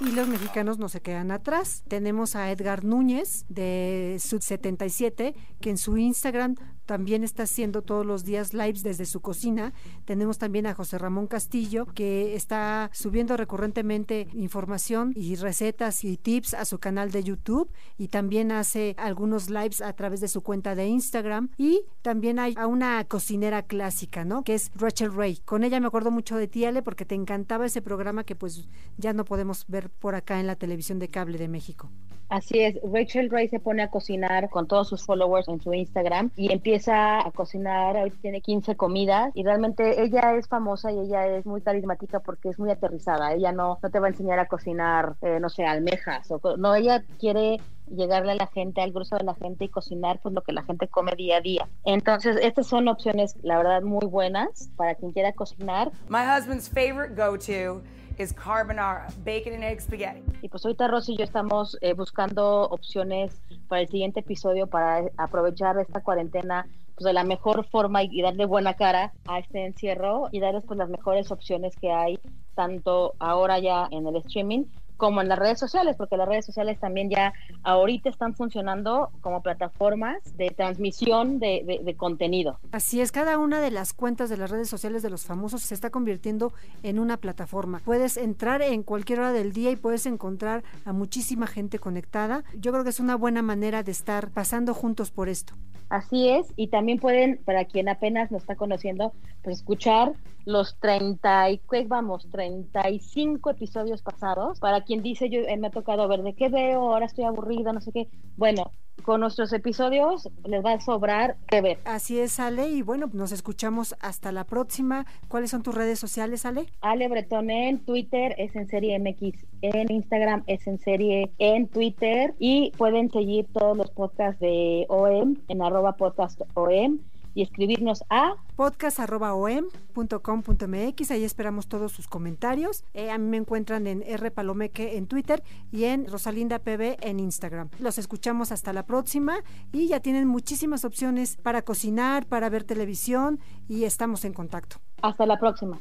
Y 0.00 0.12
los 0.12 0.28
mexicanos 0.28 0.78
no 0.78 0.88
se 0.88 1.00
quedan 1.00 1.30
atrás. 1.30 1.82
Tenemos 1.88 2.36
a 2.36 2.50
Edgar 2.50 2.84
Núñez 2.84 3.46
de 3.48 4.18
Sud 4.20 4.42
77, 4.42 5.34
que 5.60 5.70
en 5.70 5.78
su 5.78 5.96
Instagram 5.96 6.56
también 6.86 7.24
está 7.24 7.42
haciendo 7.42 7.82
todos 7.82 8.06
los 8.06 8.24
días 8.24 8.54
lives 8.54 8.82
desde 8.82 9.04
su 9.04 9.20
cocina. 9.20 9.74
Tenemos 10.04 10.38
también 10.38 10.66
a 10.66 10.74
José 10.74 10.98
Ramón 10.98 11.26
Castillo, 11.26 11.86
que 11.86 12.34
está 12.34 12.90
subiendo 12.92 13.36
recurrentemente 13.36 14.28
información 14.32 15.12
y 15.14 15.34
recetas 15.34 16.04
y 16.04 16.16
tips 16.16 16.54
a 16.54 16.64
su 16.64 16.78
canal 16.78 17.10
de 17.10 17.24
YouTube 17.24 17.70
y 17.98 18.08
también 18.08 18.52
hace 18.52 18.94
algunos 18.98 19.50
lives 19.50 19.80
a 19.80 19.92
través 19.92 20.20
de 20.20 20.28
su 20.28 20.42
cuenta 20.42 20.74
de 20.74 20.86
Instagram. 20.86 21.50
Y 21.58 21.82
también 22.02 22.38
hay 22.38 22.54
a 22.56 22.66
una 22.66 23.04
cocinera 23.04 23.62
clásica, 23.62 24.24
¿no? 24.24 24.44
Que 24.44 24.54
es 24.54 24.70
Rachel 24.74 25.12
Ray. 25.12 25.38
Con 25.44 25.64
ella 25.64 25.80
me 25.80 25.88
acuerdo 25.88 26.10
mucho 26.10 26.36
de 26.36 26.48
ti, 26.48 26.64
Ale, 26.64 26.82
porque 26.82 27.04
te 27.04 27.14
encantaba 27.14 27.66
ese 27.66 27.82
programa 27.82 28.24
que 28.24 28.36
pues 28.36 28.68
ya 28.96 29.12
no 29.12 29.24
podemos 29.24 29.66
ver 29.66 29.90
por 29.90 30.14
acá 30.14 30.40
en 30.40 30.46
la 30.46 30.56
televisión 30.56 30.98
de 30.98 31.08
cable 31.08 31.38
de 31.38 31.48
México. 31.48 31.90
Así 32.28 32.60
es, 32.60 32.78
Rachel 32.82 33.30
Ray 33.30 33.48
se 33.48 33.60
pone 33.60 33.82
a 33.82 33.88
cocinar 33.88 34.50
con 34.50 34.66
todos 34.66 34.88
sus 34.88 35.04
followers 35.04 35.46
en 35.48 35.60
su 35.60 35.72
Instagram 35.72 36.30
y 36.36 36.52
empieza 36.52 37.26
a 37.26 37.30
cocinar, 37.30 37.96
ahorita 37.96 38.16
tiene 38.20 38.40
15 38.40 38.76
comidas 38.76 39.30
y 39.34 39.44
realmente 39.44 40.02
ella 40.02 40.34
es 40.34 40.48
famosa 40.48 40.90
y 40.90 40.98
ella 40.98 41.26
es 41.26 41.46
muy 41.46 41.60
carismática 41.60 42.20
porque 42.20 42.48
es 42.48 42.58
muy 42.58 42.70
aterrizada, 42.70 43.32
ella 43.32 43.52
no, 43.52 43.78
no 43.80 43.90
te 43.90 44.00
va 44.00 44.06
a 44.06 44.10
enseñar 44.10 44.40
a 44.40 44.46
cocinar, 44.46 45.14
eh, 45.22 45.38
no 45.40 45.48
sé, 45.48 45.64
almejas, 45.64 46.28
o, 46.30 46.40
no, 46.56 46.74
ella 46.74 47.04
quiere 47.20 47.60
llegarle 47.88 48.32
a 48.32 48.34
la 48.36 48.48
gente, 48.48 48.80
al 48.80 48.92
grueso 48.92 49.16
de 49.16 49.24
la 49.24 49.34
gente 49.34 49.64
y 49.64 49.68
cocinar 49.68 50.18
pues 50.20 50.34
lo 50.34 50.42
que 50.42 50.52
la 50.52 50.64
gente 50.64 50.88
come 50.88 51.12
día 51.16 51.36
a 51.36 51.40
día. 51.40 51.68
Entonces, 51.84 52.36
estas 52.42 52.66
son 52.66 52.88
opciones, 52.88 53.36
la 53.42 53.58
verdad, 53.58 53.82
muy 53.82 54.06
buenas 54.06 54.70
para 54.76 54.96
quien 54.96 55.12
quiera 55.12 55.32
cocinar. 55.32 55.92
My 56.08 56.24
husband's 56.24 56.68
favorite 56.68 57.14
go-to 57.14 57.82
is 58.18 58.32
carbonara, 58.32 59.08
bacon 59.24 59.54
and 59.54 59.64
egg 59.64 59.80
spaghetti. 59.80 60.22
Y 60.42 60.48
pues 60.48 60.64
ahorita 60.64 60.88
Rosy 60.88 61.14
y 61.14 61.16
yo 61.18 61.24
estamos 61.24 61.76
eh, 61.80 61.92
buscando 61.92 62.68
opciones 62.68 63.40
para 63.68 63.82
el 63.82 63.88
siguiente 63.88 64.20
episodio 64.20 64.66
para 64.66 65.04
aprovechar 65.16 65.78
esta 65.78 66.02
cuarentena 66.02 66.66
pues 66.94 67.04
de 67.04 67.12
la 67.12 67.24
mejor 67.24 67.66
forma 67.68 68.02
y, 68.02 68.22
darle 68.22 68.46
buena 68.46 68.74
cara 68.74 69.12
a 69.26 69.38
este 69.38 69.66
encierro 69.66 70.28
y 70.32 70.40
darles 70.40 70.64
pues 70.64 70.78
las 70.78 70.88
mejores 70.88 71.30
opciones 71.30 71.76
que 71.76 71.92
hay 71.92 72.18
tanto 72.54 73.14
ahora 73.18 73.58
ya 73.58 73.86
en 73.90 74.06
el 74.06 74.16
streaming 74.16 74.64
como 74.96 75.20
en 75.20 75.28
las 75.28 75.38
redes 75.38 75.58
sociales, 75.58 75.96
porque 75.96 76.16
las 76.16 76.28
redes 76.28 76.46
sociales 76.46 76.78
también 76.78 77.10
ya 77.10 77.32
ahorita 77.62 78.08
están 78.08 78.34
funcionando 78.34 79.10
como 79.20 79.42
plataformas 79.42 80.36
de 80.36 80.50
transmisión 80.50 81.38
de, 81.38 81.80
de, 81.82 81.96
contenido. 81.96 82.58
Así 82.72 83.00
es, 83.00 83.12
cada 83.12 83.38
una 83.38 83.60
de 83.60 83.70
las 83.70 83.92
cuentas 83.92 84.30
de 84.30 84.36
las 84.36 84.50
redes 84.50 84.68
sociales 84.68 85.02
de 85.02 85.10
los 85.10 85.24
famosos 85.24 85.62
se 85.62 85.74
está 85.74 85.90
convirtiendo 85.90 86.52
en 86.82 86.98
una 86.98 87.16
plataforma. 87.16 87.80
Puedes 87.84 88.16
entrar 88.16 88.62
en 88.62 88.82
cualquier 88.82 89.20
hora 89.20 89.32
del 89.32 89.52
día 89.52 89.70
y 89.70 89.76
puedes 89.76 90.06
encontrar 90.06 90.64
a 90.84 90.92
muchísima 90.92 91.46
gente 91.46 91.78
conectada. 91.78 92.44
Yo 92.58 92.72
creo 92.72 92.84
que 92.84 92.90
es 92.90 93.00
una 93.00 93.16
buena 93.16 93.42
manera 93.42 93.82
de 93.82 93.92
estar 93.92 94.30
pasando 94.30 94.74
juntos 94.74 95.10
por 95.10 95.28
esto. 95.28 95.54
Así 95.88 96.28
es, 96.28 96.52
y 96.56 96.68
también 96.68 96.98
pueden, 96.98 97.38
para 97.44 97.64
quien 97.64 97.88
apenas 97.88 98.30
nos 98.32 98.42
está 98.42 98.56
conociendo, 98.56 99.12
pues 99.42 99.58
escuchar 99.58 100.14
los 100.46 100.78
30 100.78 101.50
y 101.50 101.58
¿qué 101.70 101.84
vamos, 101.86 102.26
35 102.30 103.50
episodios 103.50 104.00
pasados. 104.00 104.58
Para 104.60 104.82
quien 104.82 105.02
dice 105.02 105.28
yo 105.28 105.40
eh, 105.40 105.56
me 105.58 105.66
ha 105.66 105.70
tocado 105.70 106.08
ver 106.08 106.22
de 106.22 106.34
qué 106.34 106.48
veo, 106.48 106.80
ahora 106.92 107.04
estoy 107.04 107.24
aburrida, 107.24 107.72
no 107.72 107.80
sé 107.80 107.92
qué. 107.92 108.08
Bueno, 108.36 108.70
con 109.02 109.20
nuestros 109.20 109.52
episodios 109.52 110.28
les 110.44 110.64
va 110.64 110.72
a 110.72 110.80
sobrar 110.80 111.36
que 111.48 111.60
ver. 111.60 111.78
Así 111.84 112.18
es, 112.18 112.40
Ale, 112.40 112.68
y 112.68 112.82
bueno, 112.82 113.10
nos 113.12 113.32
escuchamos 113.32 113.94
hasta 114.00 114.32
la 114.32 114.44
próxima. 114.44 115.04
¿Cuáles 115.28 115.50
son 115.50 115.62
tus 115.62 115.74
redes 115.74 115.98
sociales, 115.98 116.46
Ale? 116.46 116.66
Ale 116.80 117.08
Bretón 117.08 117.50
en 117.50 117.84
Twitter, 117.84 118.34
es 118.38 118.54
en 118.56 118.68
serie 118.68 118.98
MX, 118.98 119.44
en 119.62 119.90
Instagram 119.90 120.44
es 120.46 120.66
en 120.66 120.78
serie 120.78 121.30
en 121.38 121.68
Twitter 121.68 122.34
y 122.38 122.70
pueden 122.78 123.10
seguir 123.10 123.46
todos 123.52 123.76
los 123.76 123.90
podcasts 123.90 124.40
de 124.40 124.86
OM 124.88 125.36
en 125.48 125.62
arroba 125.62 125.96
podcast 125.96 126.40
OM 126.54 126.98
y 127.36 127.42
escribirnos 127.42 128.02
a 128.08 128.34
podcast.om.com.mx. 128.56 131.10
Ahí 131.10 131.22
esperamos 131.22 131.68
todos 131.68 131.92
sus 131.92 132.08
comentarios. 132.08 132.82
Eh, 132.94 133.10
a 133.10 133.18
mí 133.18 133.28
me 133.28 133.36
encuentran 133.36 133.86
en 133.86 134.02
R 134.02 134.30
Palomeque 134.30 134.96
en 134.96 135.06
Twitter 135.06 135.42
y 135.70 135.84
en 135.84 136.08
Rosalinda 136.08 136.58
PB 136.58 136.96
en 137.02 137.20
Instagram. 137.20 137.68
Los 137.78 137.98
escuchamos 137.98 138.52
hasta 138.52 138.72
la 138.72 138.86
próxima 138.86 139.36
y 139.70 139.86
ya 139.86 140.00
tienen 140.00 140.26
muchísimas 140.26 140.86
opciones 140.86 141.36
para 141.36 141.60
cocinar, 141.60 142.24
para 142.24 142.48
ver 142.48 142.64
televisión 142.64 143.38
y 143.68 143.84
estamos 143.84 144.24
en 144.24 144.32
contacto. 144.32 144.78
Hasta 145.02 145.26
la 145.26 145.38
próxima. 145.38 145.78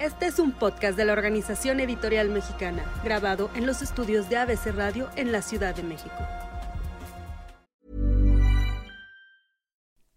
Este 0.00 0.26
es 0.26 0.40
un 0.40 0.50
podcast 0.50 0.96
de 0.96 1.04
la 1.04 1.12
Organización 1.12 1.78
Editorial 1.78 2.30
Mexicana, 2.30 2.82
grabado 3.04 3.48
en 3.54 3.64
los 3.64 3.80
estudios 3.80 4.28
de 4.28 4.38
ABC 4.38 4.74
Radio 4.74 5.08
en 5.14 5.30
la 5.30 5.42
Ciudad 5.42 5.76
de 5.76 5.84
México. 5.84 6.16